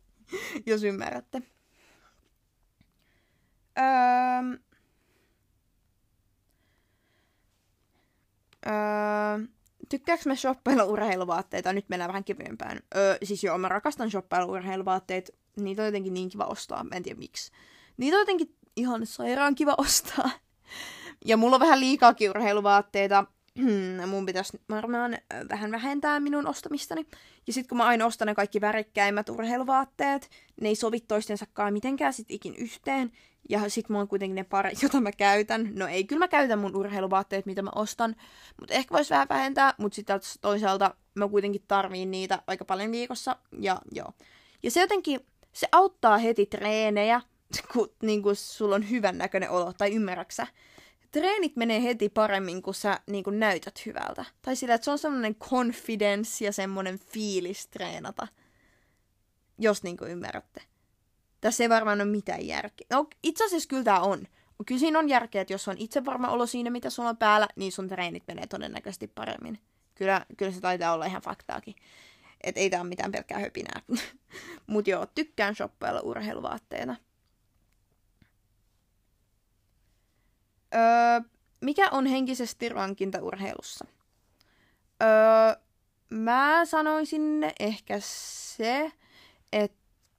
jos 0.66 0.84
ymmärrätte. 0.84 1.42
Öö, 3.78 4.58
öö, 8.66 9.46
tykkääks 9.88 10.26
mä 10.26 10.34
shoppailla 10.34 10.84
urheiluvaatteita? 10.84 11.72
Nyt 11.72 11.88
mennään 11.88 12.08
vähän 12.08 12.24
kevyempään. 12.24 12.80
Öö, 12.96 13.18
siis 13.22 13.44
joo, 13.44 13.58
mä 13.58 13.68
rakastan 13.68 14.10
shoppailla 14.10 14.46
urheiluvaatteet. 14.52 15.34
Niitä 15.64 15.82
on 15.82 15.86
jotenkin 15.86 16.14
niin 16.14 16.28
kiva 16.28 16.44
ostaa, 16.44 16.84
mä 16.84 16.94
en 16.94 17.02
tiedä 17.02 17.18
miksi. 17.18 17.52
Niitä 17.96 18.16
on 18.16 18.20
jotenkin 18.20 18.54
ihan 18.76 19.06
sairaan 19.06 19.54
kiva 19.54 19.74
ostaa. 19.86 20.30
Ja 21.24 21.36
mulla 21.36 21.56
on 21.56 21.60
vähän 21.60 21.80
liikaakin 21.80 22.30
urheiluvaatteita. 22.30 23.24
mun 24.06 24.26
pitäisi 24.26 24.60
varmaan 24.70 25.18
vähän 25.48 25.70
vähentää 25.70 26.20
minun 26.20 26.46
ostamistani. 26.46 27.06
Ja 27.46 27.52
sitten 27.52 27.68
kun 27.68 27.78
mä 27.78 27.86
aina 27.86 28.06
ostan 28.06 28.26
ne 28.26 28.34
kaikki 28.34 28.60
värikkäimmät 28.60 29.28
urheiluvaatteet, 29.28 30.30
ne 30.60 30.68
ei 30.68 30.74
sovi 30.74 31.00
toistensakaan 31.00 31.72
mitenkään 31.72 32.12
sit 32.12 32.30
ikin 32.30 32.56
yhteen. 32.56 33.12
Ja 33.48 33.68
sit 33.68 33.88
mulla 33.88 34.00
on 34.02 34.08
kuitenkin 34.08 34.34
ne 34.34 34.44
pari, 34.44 34.72
jota 34.82 35.00
mä 35.00 35.12
käytän. 35.12 35.70
No 35.74 35.86
ei, 35.86 36.04
kyllä 36.04 36.20
mä 36.20 36.28
käytän 36.28 36.58
mun 36.58 36.76
urheiluvaatteet, 36.76 37.46
mitä 37.46 37.62
mä 37.62 37.70
ostan. 37.74 38.16
Mutta 38.60 38.74
ehkä 38.74 38.94
vois 38.94 39.10
vähän 39.10 39.28
vähentää, 39.28 39.74
mutta 39.78 39.96
sitten 39.96 40.20
toisaalta 40.40 40.94
mä 41.14 41.28
kuitenkin 41.28 41.64
tarviin 41.68 42.10
niitä 42.10 42.42
aika 42.46 42.64
paljon 42.64 42.92
viikossa. 42.92 43.36
Ja 43.60 43.80
joo. 43.92 44.12
Ja 44.62 44.70
se 44.70 44.80
jotenkin, 44.80 45.20
se 45.52 45.68
auttaa 45.72 46.18
heti 46.18 46.46
treenejä, 46.46 47.20
kun 47.72 47.92
niin 48.02 48.22
kun 48.22 48.36
sulla 48.36 48.74
on 48.74 48.90
hyvän 48.90 49.18
näköinen 49.18 49.50
olo, 49.50 49.72
tai 49.72 49.94
ymmärräksä 49.94 50.46
treenit 51.10 51.56
menee 51.56 51.82
heti 51.82 52.08
paremmin, 52.08 52.62
kun 52.62 52.74
sä 52.74 53.00
niin 53.06 53.24
kun 53.24 53.38
näytät 53.38 53.86
hyvältä. 53.86 54.24
Tai 54.42 54.56
sillä, 54.56 54.74
että 54.74 54.84
se 54.84 54.90
on 54.90 54.98
semmoinen 54.98 55.34
confidence 55.34 56.44
ja 56.44 56.52
semmoinen 56.52 56.98
fiilis 56.98 57.66
treenata. 57.66 58.28
Jos 59.58 59.82
niin 59.82 59.96
kuin 59.96 60.10
ymmärrätte. 60.10 60.62
Tässä 61.40 61.64
ei 61.64 61.68
varmaan 61.68 62.00
ole 62.00 62.10
mitään 62.10 62.46
järkeä. 62.46 62.86
No, 62.90 63.06
itse 63.22 63.44
asiassa 63.44 63.68
kyllä 63.68 63.84
tämä 63.84 64.00
on. 64.00 64.26
Kyllä 64.66 64.78
siinä 64.78 64.98
on 64.98 65.08
järkeä, 65.08 65.42
että 65.42 65.54
jos 65.54 65.68
on 65.68 65.78
itse 65.78 66.04
varma 66.04 66.28
olo 66.28 66.46
siinä, 66.46 66.70
mitä 66.70 66.90
sulla 66.90 67.08
on 67.08 67.16
päällä, 67.16 67.48
niin 67.56 67.72
sun 67.72 67.88
treenit 67.88 68.22
menee 68.26 68.46
todennäköisesti 68.46 69.06
paremmin. 69.06 69.58
Kyllä, 69.94 70.26
kyllä 70.36 70.52
se 70.52 70.60
taitaa 70.60 70.92
olla 70.92 71.06
ihan 71.06 71.22
faktaakin. 71.22 71.74
Että 72.44 72.60
ei 72.60 72.70
tää 72.70 72.80
ole 72.80 72.88
mitään 72.88 73.12
pelkkää 73.12 73.38
höpinää. 73.38 73.82
Mut 74.66 74.88
joo, 74.88 75.06
tykkään 75.06 75.54
shoppailla 75.54 76.00
urheiluvaatteita. 76.00 76.96
Öö, 80.74 81.28
mikä 81.60 81.90
on 81.90 82.06
henkisesti 82.06 82.68
rankinta 82.68 83.22
urheilussa? 83.22 83.86
Öö, 85.02 85.62
mä 86.10 86.64
sanoisin 86.64 87.52
ehkä 87.60 87.96
se, 88.00 88.92
että 89.52 89.78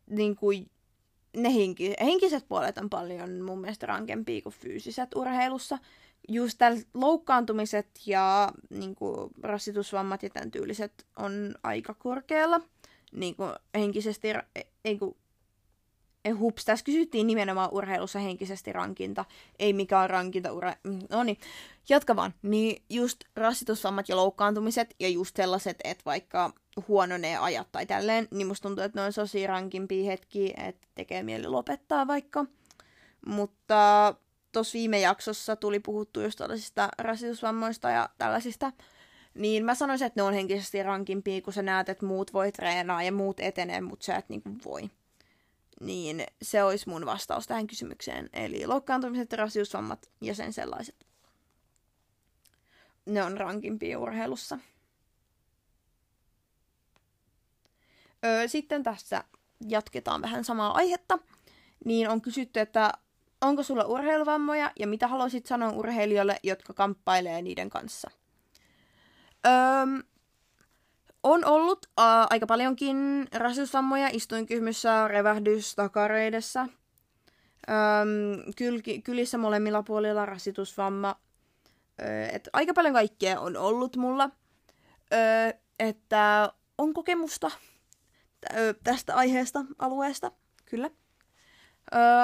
niin 0.10 0.36
kuin, 0.36 0.72
ne 1.38 1.54
henki, 1.56 1.94
henkiset 2.02 2.48
puolet 2.48 2.78
on 2.78 2.90
paljon 2.90 3.42
mun 3.42 3.62
mielestä 3.62 3.86
rankempia 3.86 4.42
kuin 4.42 4.56
fyysiset 4.56 5.16
urheilussa. 5.16 5.78
Just 6.28 6.58
tällä 6.58 6.82
loukkaantumiset 6.94 7.88
ja 8.06 8.52
niin 8.70 8.96
kuin, 8.96 9.30
rasitusvammat 9.44 10.24
ja 10.24 10.30
tämän 10.30 10.52
tyyliset 10.52 11.08
on 11.18 11.56
aika 11.64 11.94
korkealla. 11.94 12.62
Niin 13.12 13.36
kuin, 13.36 13.54
henkisesti, 13.76 14.28
ei 14.86 14.98
kun, 14.98 15.16
hups, 16.40 16.66
tässä 16.66 16.86
kysyttiin 16.86 17.28
nimenomaan 17.28 17.70
urheilussa 17.72 18.20
henkisesti 18.20 18.74
rankinta, 18.74 19.26
ei 19.60 19.74
mikään 19.74 20.10
rankinta 20.10 20.52
ura... 20.52 20.74
Mm, 20.84 21.00
no 21.10 21.24
niin, 21.24 21.38
jatka 21.90 22.16
vaan. 22.16 22.34
Niin 22.42 22.84
just 22.90 23.20
rasitusvammat 23.36 24.10
ja 24.10 24.16
loukkaantumiset 24.16 24.96
ja 25.00 25.10
just 25.10 25.36
sellaiset, 25.36 25.78
että 25.84 26.06
vaikka 26.06 26.54
huononee 26.88 27.38
ajat 27.38 27.68
tai 27.72 27.86
tälleen, 27.86 28.28
niin 28.32 28.48
musta 28.48 28.68
tuntuu, 28.68 28.84
että 28.84 29.00
ne 29.00 29.06
on 29.06 29.14
sosi 29.14 29.48
rankimpia 29.48 30.06
hetki, 30.06 30.54
että 30.58 30.88
tekee 30.96 31.24
mieli 31.24 31.48
lopettaa 31.48 32.08
vaikka. 32.08 32.46
Mutta 33.26 34.14
tuossa 34.52 34.74
viime 34.74 35.00
jaksossa 35.00 35.56
tuli 35.56 35.80
puhuttu 35.80 36.22
just 36.22 36.38
tällaisista 36.38 36.90
rasitusvammoista 36.98 37.90
ja 37.90 38.10
tällaisista, 38.18 38.72
niin 39.34 39.66
mä 39.66 39.76
sanoisin, 39.76 40.08
että 40.08 40.20
ne 40.20 40.24
on 40.24 40.34
henkisesti 40.34 40.84
rankimpia, 40.84 41.42
kun 41.42 41.54
sä 41.54 41.62
näet, 41.62 41.90
että 41.90 42.06
muut 42.06 42.34
voi 42.34 42.52
treenaa 42.52 43.04
ja 43.04 43.12
muut 43.12 43.40
etenee, 43.40 43.82
mutta 43.82 44.06
sä 44.06 44.16
et 44.16 44.30
niinku 44.30 44.50
voi 44.66 44.90
niin 45.80 46.24
se 46.42 46.64
olisi 46.64 46.90
mun 46.90 47.06
vastaus 47.06 47.48
tähän 47.48 47.68
kysymykseen. 47.68 48.30
Eli 48.34 48.68
loukkaantumiset, 48.68 49.34
rasiusvammat 49.34 50.10
ja 50.22 50.36
sen 50.36 50.54
sellaiset. 50.54 51.08
Ne 53.06 53.24
on 53.24 53.38
rankimpia 53.38 54.00
urheilussa. 54.00 54.60
Öö, 58.26 58.48
sitten 58.48 58.84
tässä 58.84 59.24
jatketaan 59.68 60.22
vähän 60.22 60.44
samaa 60.44 60.74
aihetta. 60.74 61.20
Niin 61.86 62.10
on 62.10 62.22
kysytty, 62.22 62.60
että 62.60 62.92
onko 63.42 63.64
sulla 63.64 63.86
urheiluvammoja 63.86 64.72
ja 64.80 64.88
mitä 64.88 65.08
haluaisit 65.08 65.46
sanoa 65.46 65.72
urheilijoille, 65.72 66.40
jotka 66.44 66.74
kamppailee 66.74 67.42
niiden 67.42 67.70
kanssa? 67.70 68.12
Öö, 69.46 69.52
on 71.24 71.46
ollut 71.46 71.86
uh, 71.86 72.04
aika 72.30 72.48
paljonkin 72.48 73.28
rasisvammoja 73.34 74.10
istuinkymyssä, 74.12 75.08
revähdys 75.08 75.76
takareidessa. 75.76 76.62
Öm, 76.62 78.54
kyl, 78.56 78.82
kylissä 79.04 79.38
molemmilla 79.38 79.84
puolilla 79.84 80.26
rasitusvamma. 80.26 81.16
Ö, 82.02 82.26
et 82.32 82.50
aika 82.54 82.74
paljon 82.74 82.94
kaikkea 82.94 83.40
on 83.40 83.58
ollut 83.58 83.96
mulla. 83.96 84.30
Ö, 85.14 85.58
että 85.80 86.54
on 86.78 86.94
kokemusta 86.94 87.52
tästä 88.84 89.16
aiheesta, 89.16 89.66
alueesta, 89.80 90.32
kyllä. 90.66 90.90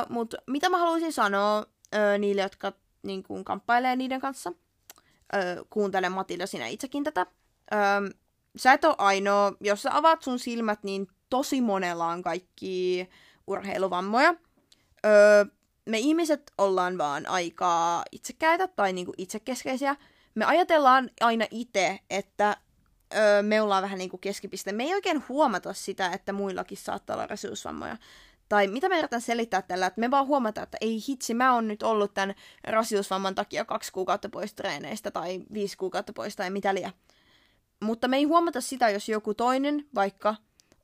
Mutta 0.10 0.38
mitä 0.48 0.70
mä 0.70 0.78
haluaisin 0.78 1.14
sanoa 1.14 1.66
ö, 1.96 2.18
niille, 2.18 2.42
jotka 2.42 2.74
niin 3.04 3.24
kun, 3.24 3.46
kamppailee 3.46 3.96
niiden 3.96 4.22
kanssa? 4.22 4.52
Ö, 5.36 5.66
kuuntele 5.70 6.10
Matilda 6.10 6.48
sinä 6.48 6.68
itsekin 6.68 7.04
tätä. 7.04 7.26
Ö, 7.74 7.76
sä 8.58 8.74
et 8.74 8.86
ole 8.86 8.96
ainoa, 8.98 9.54
jos 9.62 9.82
sä 9.82 9.98
avaat 9.98 10.22
sun 10.22 10.40
silmät, 10.40 10.84
niin 10.84 11.08
tosi 11.30 11.62
monella 11.62 12.06
on 12.06 12.22
kaikki 12.22 13.10
urheiluvammoja. 13.48 14.36
Öö, 15.06 15.46
me 15.86 16.00
ihmiset 16.00 16.52
ollaan 16.58 16.98
vaan 16.98 17.28
aika 17.28 18.04
itsekäitä 18.12 18.68
tai 18.68 18.94
niinku 18.94 19.14
itsekeskeisiä. 19.18 19.96
Me 20.36 20.46
ajatellaan 20.46 21.10
aina 21.22 21.46
itse, 21.52 22.00
että 22.10 22.58
öö, 23.16 23.42
me 23.42 23.62
ollaan 23.62 23.84
vähän 23.84 23.98
niinku 23.98 24.18
keskipiste. 24.18 24.72
Me 24.72 24.84
ei 24.84 24.94
oikein 24.94 25.24
huomata 25.30 25.74
sitä, 25.74 26.12
että 26.14 26.34
muillakin 26.34 26.78
saattaa 26.78 27.16
olla 27.16 27.28
rasiusvammoja. 27.28 27.98
Tai 28.50 28.68
mitä 28.68 28.90
me 28.90 29.00
yritän 29.00 29.22
selittää 29.22 29.62
tällä, 29.62 29.86
että 29.86 30.00
me 30.00 30.12
vaan 30.12 30.28
huomataan, 30.28 30.64
että 30.64 30.78
ei 30.82 31.04
hitsi, 31.10 31.34
mä 31.34 31.54
oon 31.54 31.68
nyt 31.68 31.84
ollut 31.84 32.14
tämän 32.14 32.36
rasiusvamman 32.64 33.36
takia 33.36 33.66
kaksi 33.66 33.92
kuukautta 33.92 34.30
pois 34.30 34.54
treeneistä 34.54 35.12
tai 35.12 35.44
viisi 35.54 35.78
kuukautta 35.78 36.14
pois 36.14 36.36
tai 36.36 36.50
mitä 36.50 36.74
liian. 36.74 36.94
Mutta 37.80 38.08
me 38.08 38.18
ei 38.18 38.24
huomata 38.24 38.62
sitä, 38.62 38.90
jos 38.90 39.10
joku 39.10 39.34
toinen 39.34 39.86
vaikka 39.96 40.36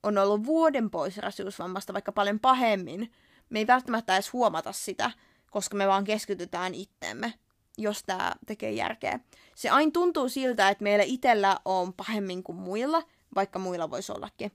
on 0.02 0.18
ollut 0.18 0.44
vuoden 0.44 0.90
pois 0.90 1.18
rasiusvammasta 1.18 1.92
vaikka 1.92 2.12
paljon 2.12 2.40
pahemmin. 2.40 3.12
Me 3.50 3.58
ei 3.58 3.66
välttämättä 3.66 4.14
edes 4.14 4.32
huomata 4.32 4.72
sitä, 4.72 5.10
koska 5.50 5.76
me 5.76 5.88
vaan 5.88 6.04
keskitytään 6.04 6.74
itteemme, 6.74 7.34
jos 7.78 8.02
tämä 8.02 8.32
tekee 8.46 8.72
järkeä. 8.72 9.20
Se 9.56 9.70
aina 9.70 9.90
tuntuu 9.90 10.28
siltä, 10.28 10.68
että 10.68 10.82
meillä 10.84 11.04
itsellä 11.04 11.58
on 11.64 11.92
pahemmin 11.92 12.42
kuin 12.42 12.58
muilla, 12.58 13.02
vaikka 13.34 13.58
muilla 13.58 13.90
voisi 13.90 14.12
ollakin. 14.12 14.52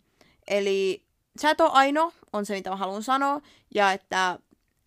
Eli 0.47 1.06
sä 1.41 1.49
et 1.49 1.61
ole 1.61 1.69
ainoa, 1.73 2.11
on 2.33 2.45
se 2.45 2.55
mitä 2.55 2.69
mä 2.69 2.75
haluan 2.75 3.03
sanoa, 3.03 3.41
ja 3.75 3.91
että 3.91 4.39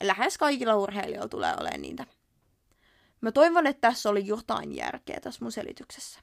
lähes 0.02 0.38
kaikilla 0.38 0.76
urheilijoilla 0.76 1.28
tulee 1.28 1.54
olemaan 1.60 1.82
niitä. 1.82 2.06
Mä 3.20 3.32
toivon, 3.32 3.66
että 3.66 3.88
tässä 3.88 4.10
oli 4.10 4.26
jotain 4.26 4.76
järkeä 4.76 5.20
tässä 5.20 5.44
mun 5.44 5.52
selityksessä. 5.52 6.20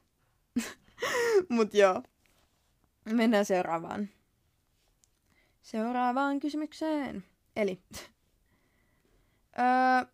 Mut 1.50 1.74
joo. 1.74 2.04
Mennään 3.06 3.46
seuraavaan. 3.46 4.10
Seuraavaan 5.62 6.40
kysymykseen. 6.40 7.24
Eli. 7.56 7.82
öö, 9.60 10.06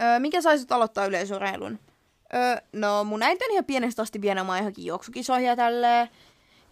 öö, 0.00 0.18
mikä 0.18 0.42
saisit 0.42 0.72
aloittaa 0.72 1.06
yleisurheilun? 1.06 1.78
Öö, 2.34 2.56
no 2.72 3.04
mun 3.04 3.22
äiti 3.22 3.44
on 3.44 3.50
ihan 3.50 3.64
pienestä 3.64 4.02
asti 4.02 4.20
vienyt 4.20 4.46
johonkin 4.46 4.86
juoksukisoihin 4.86 5.48
ja 5.48 5.56
tälleen. 5.56 6.08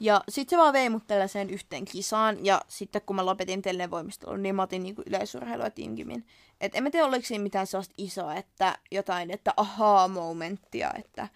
Ja 0.01 0.25
sit 0.29 0.49
se 0.49 0.57
vaan 0.57 0.73
vei 0.73 0.89
mut 0.89 1.07
tällaiseen 1.07 1.51
yhteen 1.51 1.85
kisaan. 1.85 2.45
Ja 2.45 2.63
sitten 2.69 3.03
kun 3.07 3.17
mä 3.17 3.27
lopetin 3.27 3.63
televoimistelun, 3.63 4.43
niin 4.43 4.55
mä 4.55 4.63
otin 4.63 4.83
niinku 4.83 5.03
yleisurheilua 5.07 5.71
Team 5.71 6.23
Et 6.61 6.75
en 6.75 6.83
mä 6.83 6.91
tiedä, 6.91 7.07
oliko 7.07 7.27
siinä 7.27 7.43
mitään 7.43 7.67
sellaista 7.67 7.95
isoa, 7.99 8.35
että 8.35 8.79
jotain, 8.91 9.31
että 9.31 9.55
ahaa 9.57 10.09
momenttia, 10.09 10.91
että 10.99 11.29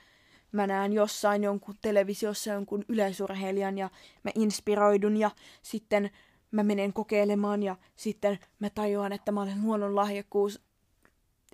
mä 0.52 0.66
näen 0.66 0.92
jossain 0.92 1.44
jonkun 1.44 1.74
televisiossa 1.82 2.50
jonkun 2.50 2.84
yleisurheilijan 2.88 3.78
ja 3.78 3.90
mä 4.22 4.30
inspiroidun 4.34 5.16
ja 5.16 5.30
sitten 5.62 6.10
mä 6.50 6.62
menen 6.62 6.92
kokeilemaan 6.92 7.62
ja 7.62 7.76
sitten 7.96 8.38
mä 8.58 8.70
tajuan, 8.70 9.12
että 9.12 9.32
mä 9.32 9.42
olen 9.42 9.62
luonnon 9.62 9.96
lahjakkuus. 9.96 10.60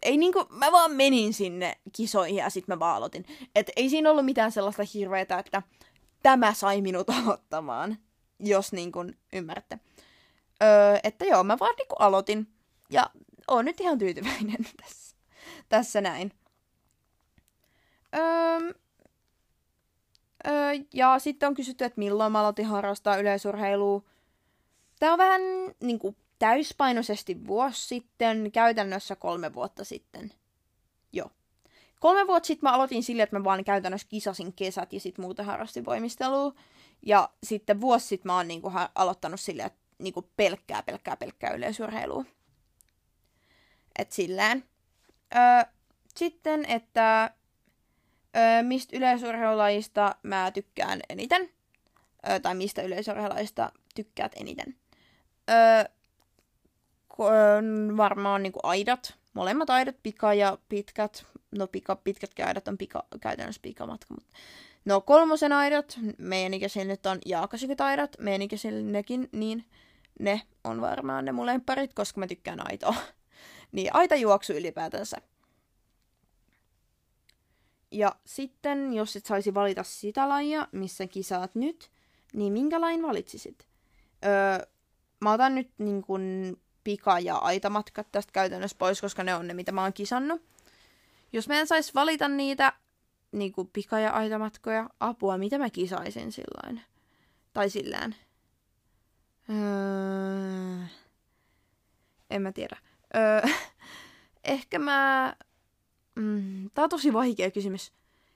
Ei 0.02 0.16
niinku, 0.16 0.46
mä 0.50 0.72
vaan 0.72 0.92
menin 0.92 1.32
sinne 1.32 1.78
kisoihin 1.92 2.36
ja 2.36 2.50
sitten 2.50 2.76
mä 2.76 2.78
vaan 2.78 2.96
aloitin. 2.96 3.24
Et 3.54 3.70
ei 3.76 3.90
siinä 3.90 4.10
ollut 4.10 4.24
mitään 4.24 4.52
sellaista 4.52 4.82
hirveetä, 4.94 5.38
että 5.38 5.62
tämä 6.26 6.54
sai 6.54 6.80
minut 6.80 7.10
aloittamaan, 7.18 7.98
jos 8.40 8.72
niin 8.72 8.92
kuin 8.92 9.18
ymmärrätte. 9.32 9.78
Öö, 10.62 10.98
että 11.02 11.24
joo, 11.24 11.44
mä 11.44 11.56
vaan 11.60 11.74
niin 11.76 11.86
aloitin 11.98 12.48
ja 12.90 13.10
oon 13.48 13.64
nyt 13.64 13.80
ihan 13.80 13.98
tyytyväinen 13.98 14.66
tässä, 14.82 15.16
tässä 15.68 16.00
näin. 16.00 16.32
Öö, 18.16 18.72
öö, 20.46 20.72
ja 20.94 21.18
sitten 21.18 21.46
on 21.46 21.54
kysytty, 21.54 21.84
että 21.84 21.98
milloin 21.98 22.32
mä 22.32 22.40
aloitin 22.40 22.66
harrastaa 22.66 23.16
yleisurheilua. 23.16 24.02
Tämä 24.98 25.12
on 25.12 25.18
vähän 25.18 25.40
niin 25.80 25.98
kuin, 25.98 26.16
täyspainoisesti 26.38 27.46
vuosi 27.46 27.86
sitten, 27.86 28.52
käytännössä 28.52 29.16
kolme 29.16 29.54
vuotta 29.54 29.84
sitten. 29.84 30.32
Kolme 32.00 32.26
vuotta 32.26 32.46
sitten 32.46 32.70
mä 32.70 32.74
aloitin 32.74 33.02
sille, 33.02 33.22
että 33.22 33.38
mä 33.38 33.44
vaan 33.44 33.64
käytännössä 33.64 34.08
kisasin 34.08 34.52
kesät 34.52 34.92
ja 34.92 35.00
sitten 35.00 35.24
muuta 35.24 35.42
harrastin 35.42 35.84
voimistelua. 35.84 36.52
Ja 37.06 37.28
sitten 37.42 37.80
vuosi 37.80 38.06
sitten 38.06 38.28
mä 38.28 38.36
oon 38.36 38.48
niinku 38.48 38.72
aloittanut 38.94 39.40
sille, 39.40 39.62
että 39.62 39.78
niinku 39.98 40.30
pelkkää, 40.36 40.82
pelkkää, 40.82 41.16
pelkkää 41.16 41.54
yleisurheilua. 41.54 42.24
Et 43.98 44.12
silleen. 44.12 44.64
Öö, 45.36 45.72
sitten, 46.16 46.64
että 46.64 47.30
öö, 48.36 48.62
mistä 48.62 48.96
yleisurheilulajista 48.96 50.16
mä 50.22 50.50
tykkään 50.50 51.00
eniten. 51.08 51.50
Öö, 52.28 52.40
tai 52.40 52.54
mistä 52.54 52.82
yleisurheilulajista 52.82 53.72
tykkäät 53.94 54.32
eniten. 54.36 54.76
Öö, 55.50 55.84
varmaan 57.96 58.42
niinku 58.42 58.60
aidat. 58.62 59.14
Molemmat 59.34 59.70
aidat, 59.70 59.96
pika 60.02 60.34
ja 60.34 60.58
pitkät. 60.68 61.26
No 61.56 61.66
pika, 61.66 61.96
pitkät 61.96 62.30
aidat 62.46 62.68
on 62.68 62.78
pika, 62.78 63.04
käytännössä 63.20 63.62
pikamatka, 63.62 64.14
mutta 64.14 64.36
No 64.86 65.00
kolmosen 65.00 65.52
aidat, 65.52 65.98
meidän 66.18 66.54
ikäisillä 66.54 66.84
nyt 66.84 67.06
on 67.06 67.18
jaakasykit 67.26 67.80
aidat, 67.80 68.16
meidän 68.18 68.42
ikäisillä 68.42 68.90
nekin, 68.92 69.28
niin 69.32 69.64
ne 70.20 70.42
on 70.64 70.80
varmaan 70.80 71.24
ne 71.24 71.32
mun 71.32 71.46
parit, 71.66 71.94
koska 71.94 72.20
mä 72.20 72.26
tykkään 72.26 72.70
aitoa. 72.70 72.94
niin 73.72 73.94
aita 73.94 74.14
juoksu 74.14 74.52
ylipäätänsä. 74.52 75.16
Ja 77.90 78.16
sitten, 78.24 78.92
jos 78.92 79.16
et 79.16 79.26
saisi 79.26 79.54
valita 79.54 79.82
sitä 79.82 80.28
lajia, 80.28 80.68
missä 80.72 81.06
kisaat 81.06 81.54
nyt, 81.54 81.90
niin 82.34 82.52
minkä 82.52 82.80
lain 82.80 83.02
valitsisit? 83.02 83.66
Öö, 84.24 84.66
mä 85.20 85.32
otan 85.32 85.54
nyt 85.54 85.70
niin 85.78 86.02
kun 86.02 86.56
pika- 86.84 87.20
ja 87.22 87.36
aitamatkat 87.36 88.06
tästä 88.12 88.32
käytännössä 88.32 88.76
pois, 88.78 89.00
koska 89.00 89.22
ne 89.22 89.34
on 89.34 89.46
ne, 89.46 89.54
mitä 89.54 89.72
mä 89.72 89.82
oon 89.82 89.92
kisannut. 89.92 90.42
Jos 91.36 91.48
en 91.50 91.66
saisi 91.66 91.94
valita 91.94 92.28
niitä 92.28 92.72
niin 93.32 93.52
kuin 93.52 93.70
pika- 93.78 93.98
ja 93.98 94.12
aitamatkoja, 94.12 94.90
apua, 95.00 95.38
mitä 95.38 95.58
mä 95.58 95.70
kisaisin 95.70 96.32
silloin? 96.32 96.80
Tai 97.52 97.70
sillään. 97.70 98.16
Öö, 99.50 100.86
en 102.30 102.42
mä 102.42 102.52
tiedä. 102.52 102.76
Öö, 103.16 103.40
ehkä 104.44 104.78
mä... 104.78 105.34
Mm, 106.14 106.70
tää 106.74 106.84
on 106.84 106.90
tosi 106.90 107.12
vaikea 107.12 107.50
kysymys. 107.50 107.92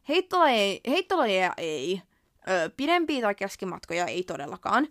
Heittolajeja 0.09 1.53
ei. 1.57 1.67
ei. 1.67 2.03
Öö, 2.49 2.71
pidempiä 2.77 3.21
tai 3.21 3.35
keskimatkoja 3.35 4.07
ei 4.07 4.23
todellakaan. 4.23 4.89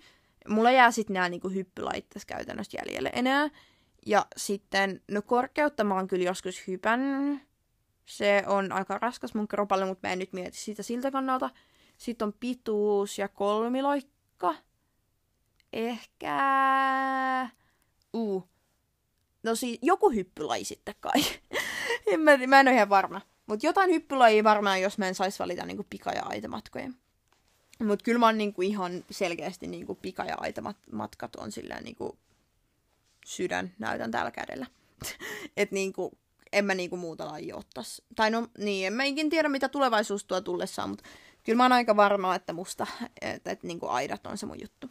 Mulla 0.48 0.72
jää 0.72 0.92
sitten 0.92 1.14
nämä 1.14 1.30
niinku 1.30 1.50
hyppylait 1.50 2.06
käytännössä 2.28 2.78
jäljelle 2.78 3.12
enää. 3.14 3.50
Ja 4.06 4.26
sitten, 4.38 5.02
no 5.12 5.22
korkeutta 5.22 5.84
mä 5.84 5.96
oon 5.96 6.08
kyllä 6.08 6.26
joskus 6.26 6.68
hypännyt. 6.68 7.49
Se 8.10 8.44
on 8.48 8.72
aika 8.72 8.98
raskas 8.98 9.34
mun 9.34 9.48
kropalle, 9.48 9.86
mutta 9.86 10.08
mä 10.08 10.14
en 10.14 10.20
nyt 10.20 10.34
mieti 10.34 10.58
sitä 10.58 10.84
siltä 10.84 11.12
kannalta. 11.12 11.50
Sitten 11.98 12.26
on 12.26 12.34
pituus 12.40 13.18
ja 13.18 13.28
kolmiloikka. 13.28 14.56
Ehkä... 15.74 16.38
Uh. 18.14 18.50
No 19.44 19.56
siis 19.56 19.80
joku 19.82 20.10
hyppylaji 20.10 20.64
sitten 20.64 20.96
kai. 21.00 21.22
en 22.12 22.20
mä, 22.20 22.38
mä 22.48 22.60
en 22.60 22.68
ole 22.68 22.76
ihan 22.76 22.90
varma. 22.90 23.22
Mutta 23.46 23.66
jotain 23.66 23.92
hyppylajia 23.92 24.44
varmaan, 24.44 24.82
jos 24.82 24.98
mä 24.98 25.08
en 25.08 25.16
saisi 25.16 25.40
valita 25.40 25.66
niinku 25.66 25.88
pika- 25.96 26.16
ja 26.16 26.24
aitamatkoja. 26.24 26.90
Mutta 27.80 28.04
kyllä 28.04 28.20
mä 28.20 28.26
oon 28.26 28.38
niinku 28.38 28.62
ihan 28.62 29.06
selkeästi 29.12 29.68
niinku 29.68 30.00
pika- 30.08 30.28
ja 30.28 30.36
aitamatkat 30.38 31.36
on 31.36 31.52
silleen 31.52 31.84
niinku 31.84 32.18
sydän 33.26 33.74
näytän 33.80 34.12
tällä 34.12 34.32
kädellä. 34.32 34.66
Et 35.58 35.72
niinku 35.72 36.18
en 36.54 36.66
mä 36.66 36.76
niinku 36.76 36.98
muuta 36.98 37.28
lajia 37.28 37.56
ottais. 37.56 38.02
Tai 38.16 38.32
no 38.32 38.48
niin, 38.58 38.88
en 38.88 38.94
mä 38.94 39.04
ikin 39.04 39.30
tiedä 39.30 39.50
mitä 39.50 39.70
tulevaisuus 39.70 40.24
tuo 40.24 40.42
tullessaan, 40.42 40.90
mutta 40.90 41.04
kyllä 41.44 41.58
mä 41.58 41.64
oon 41.64 41.72
aika 41.72 41.96
varma, 41.96 42.36
että 42.36 42.54
musta, 42.54 42.88
että, 43.22 43.52
että 43.52 43.68
niinku 43.68 43.88
aidat 43.88 44.28
on 44.28 44.38
se 44.38 44.46
mun 44.46 44.62
juttu. 44.62 44.90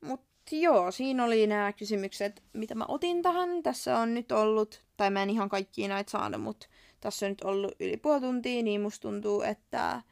Mut 0.00 0.20
joo, 0.52 0.90
siinä 0.90 1.24
oli 1.24 1.46
nämä 1.46 1.72
kysymykset, 1.72 2.42
mitä 2.52 2.74
mä 2.74 2.84
otin 2.88 3.22
tähän. 3.22 3.62
Tässä 3.62 3.98
on 3.98 4.14
nyt 4.14 4.32
ollut, 4.32 4.82
tai 4.96 5.10
mä 5.10 5.22
en 5.22 5.30
ihan 5.30 5.48
kaikki 5.48 5.88
näitä 5.88 6.10
saanut, 6.10 6.42
mutta 6.42 6.66
tässä 7.00 7.26
on 7.26 7.32
nyt 7.32 7.44
ollut 7.44 7.72
yli 7.80 7.96
puoli 7.96 8.20
tuntia, 8.20 8.62
niin 8.62 8.80
musta 8.80 9.08
tuntuu, 9.08 9.42
että 9.42 10.02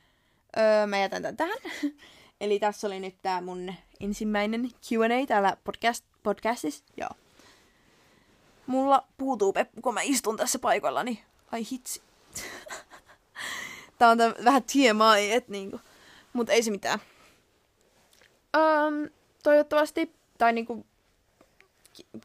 öö, 0.59 0.87
mä 0.87 0.98
jätän 0.98 1.22
tämän 1.22 1.37
tähän. 1.37 1.59
Eli 2.40 2.59
tässä 2.59 2.87
oli 2.87 3.00
nyt 3.00 3.16
tää 3.22 3.40
mun 3.40 3.74
ensimmäinen 4.00 4.62
Q&A 4.62 5.26
täällä 5.26 5.57
podcast, 5.64 6.05
podcastissa. 6.22 6.85
Joo. 6.96 7.25
Mulla 8.66 9.07
puutuu 9.18 9.52
peppu, 9.52 9.81
kun 9.81 9.94
mä 9.94 10.00
istun 10.02 10.37
tässä 10.37 10.59
paikallani. 10.59 11.24
Ai 11.52 11.66
hitsi. 11.72 12.02
Tää 13.98 14.11
on 14.11 14.18
tämän, 14.18 14.35
vähän 14.44 14.62
TMI, 14.62 15.33
et 15.33 15.48
niinku. 15.48 15.81
Mut 16.33 16.48
ei 16.48 16.62
se 16.62 16.70
mitään. 16.70 16.98
Um, 18.57 19.11
toivottavasti, 19.42 20.12
tai 20.38 20.52
niinku, 20.52 20.87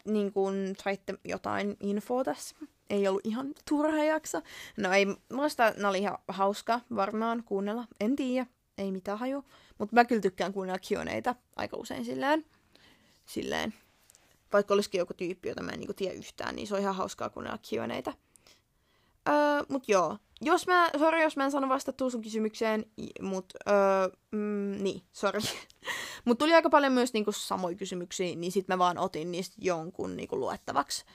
niinku 0.05 0.49
saitte 0.83 1.13
jotain 1.23 1.77
infoa 1.79 2.23
tässä. 2.23 2.55
Ei 2.89 3.07
ollut 3.07 3.25
ihan 3.25 3.53
turha 3.69 4.03
jakso. 4.03 4.41
No 4.77 4.93
ei, 4.93 5.05
muista 5.33 5.73
ne 5.77 5.87
oli 5.87 5.99
ihan 5.99 6.17
hauska 6.27 6.81
varmaan 6.95 7.43
kuunnella. 7.43 7.85
En 7.99 8.15
tiedä, 8.15 8.45
ei 8.77 8.91
mitään 8.91 9.19
haju. 9.19 9.45
Mutta 9.77 9.95
mä 9.95 10.05
kyllä 10.05 10.21
tykkään 10.21 10.53
kuunnella 10.53 10.79
Q&Aita 10.79 11.35
aika 11.55 11.77
usein 11.77 12.05
silleen. 12.05 12.45
Silleen 13.25 13.73
vaikka 14.53 14.73
olisikin 14.73 14.99
joku 14.99 15.13
tyyppi, 15.13 15.49
jota 15.49 15.63
mä 15.63 15.71
en 15.71 15.79
niinku 15.79 15.93
tiedä 15.93 16.13
yhtään, 16.13 16.55
niin 16.55 16.67
se 16.67 16.75
on 16.75 16.81
ihan 16.81 16.95
hauskaa 16.95 17.29
kuunnella 17.29 17.57
Q&Aitä. 17.57 18.13
Öö, 19.29 19.63
mut 19.69 19.89
joo. 19.89 20.17
Jos 20.41 20.67
mä, 20.67 20.89
sorry 20.99 21.21
jos 21.21 21.37
mä 21.37 21.45
en 21.45 21.51
sano 21.51 21.69
vastattua 21.69 22.09
sun 22.09 22.21
kysymykseen, 22.21 22.85
mut 23.21 23.53
öö, 23.67 23.73
mm, 24.31 24.83
niin, 24.83 25.01
sorry. 25.11 25.39
mut 26.25 26.37
tuli 26.37 26.53
aika 26.53 26.69
paljon 26.69 26.93
myös 26.93 27.13
niinku 27.13 27.31
samoja 27.31 27.75
kysymyksiä, 27.75 28.35
niin 28.35 28.51
sit 28.51 28.67
mä 28.67 28.77
vaan 28.77 28.97
otin 28.97 29.31
niistä 29.31 29.55
jonkun 29.59 30.17
niinku 30.17 30.39
luettavaksi. 30.39 31.05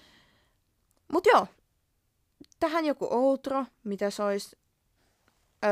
Mut 1.12 1.26
joo. 1.26 1.46
Tähän 2.60 2.84
joku 2.84 3.08
outro, 3.10 3.66
mitä 3.84 4.10
se 4.10 4.22
olisi. 4.22 4.56
Öö, 5.64 5.70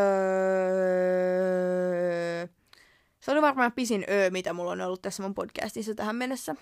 se 3.20 3.31
oli 3.31 3.42
varmaan 3.42 3.72
pisin 3.72 4.05
öö, 4.11 4.31
mitä 4.31 4.53
mulla 4.53 4.70
on 4.70 4.81
ollut 4.81 5.03
tässä 5.03 5.22
mun 5.22 5.35
podcastissa 5.35 5.94
tähän 5.94 6.16
mennessä 6.16 6.55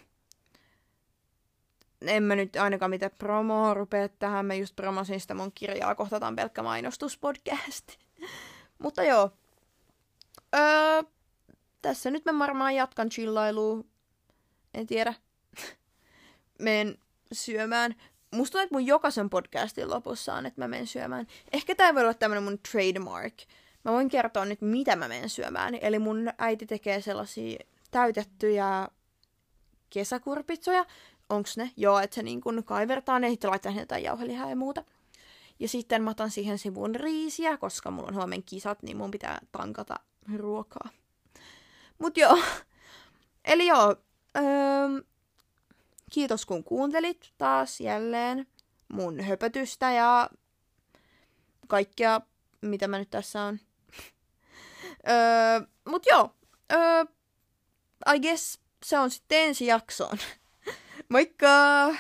en 2.07 2.23
mä 2.23 2.37
nyt 2.37 2.57
ainakaan 2.57 2.91
mitä 2.91 3.11
promoa 3.11 3.75
rupea 3.75 4.09
tähän. 4.09 4.47
Mä 4.47 4.55
just 4.55 4.77
promosin 4.77 5.21
sitä 5.21 5.35
mun 5.35 5.53
kirjaa 5.55 5.95
Kohtataan 5.95 6.37
pelkkä 6.37 6.63
mainostuspodcast. 6.63 7.89
Mutta 8.83 9.03
joo. 9.03 9.31
Öö, 10.55 11.03
tässä 11.83 12.11
nyt 12.11 12.25
mä 12.25 12.39
varmaan 12.39 12.75
jatkan 12.75 13.09
chillailua. 13.09 13.85
En 14.75 14.87
tiedä. 14.87 15.15
menen 16.59 16.99
syömään. 17.33 17.95
Musta 18.35 18.53
tuntuu, 18.53 18.65
että 18.65 18.75
mun 18.75 18.87
jokaisen 18.87 19.31
podcastin 19.31 19.91
lopussa 19.91 20.35
on, 20.35 20.47
että 20.47 20.61
mä 20.61 20.69
menen 20.69 20.87
syömään. 20.87 21.27
Ehkä 21.53 21.75
tää 21.75 21.95
voi 21.95 22.03
olla 22.03 22.15
tämmönen 22.15 22.43
mun 22.43 22.59
trademark. 22.73 23.35
Mä 23.85 23.93
voin 23.93 24.09
kertoa 24.09 24.45
nyt, 24.45 24.61
mitä 24.61 24.97
mä 24.97 25.09
menen 25.09 25.29
syömään. 25.29 25.75
Eli 25.81 25.99
mun 25.99 26.31
äiti 26.39 26.67
tekee 26.67 27.01
sellaisia 27.01 27.59
täytettyjä 27.91 28.89
kesäkurpitsoja, 29.91 30.87
onks 31.33 31.57
ne? 31.57 31.71
Joo, 31.77 31.99
että 31.99 32.15
se 32.15 32.23
niin 32.23 32.41
kun 32.41 32.65
ne, 33.19 33.31
sitten 33.31 33.51
laittaa 33.51 33.73
jotain 33.73 34.05
jauhelihaa 34.05 34.51
ja 34.51 34.57
muuta. 34.57 34.85
Ja 35.59 35.69
sitten 35.69 36.03
mä 36.03 36.11
otan 36.11 36.31
siihen 36.31 36.59
sivun 36.59 36.95
riisiä, 36.95 37.57
koska 37.57 37.91
mulla 37.91 38.09
on 38.09 38.15
huomenna 38.15 38.45
kisat, 38.47 38.83
niin 38.83 38.97
mun 38.97 39.11
pitää 39.11 39.41
tankata 39.53 39.95
ruokaa. 40.37 40.89
Mut 41.99 42.17
joo. 42.17 42.39
Eli 43.45 43.67
joo. 43.67 43.97
Öö, 44.37 45.03
kiitos 46.11 46.47
kun 46.47 46.65
kuuntelit 46.65 47.33
taas 47.39 47.81
jälleen 47.81 48.47
mun 48.93 49.21
höpötystä 49.21 49.93
ja 49.93 50.31
kaikkea, 51.69 52.21
mitä 52.61 52.89
mä 52.89 52.99
nyt 52.99 53.11
tässä 53.11 53.43
on. 53.43 53.59
öö, 55.09 55.61
mut 55.89 56.07
joo, 56.07 56.35
öö, 56.73 57.05
I 58.15 58.21
guess 58.21 58.59
se 58.85 58.99
on 58.99 59.11
sitten 59.11 59.39
ensi 59.39 59.67
jaksoon. 59.67 60.19
Moikka! 61.11 61.95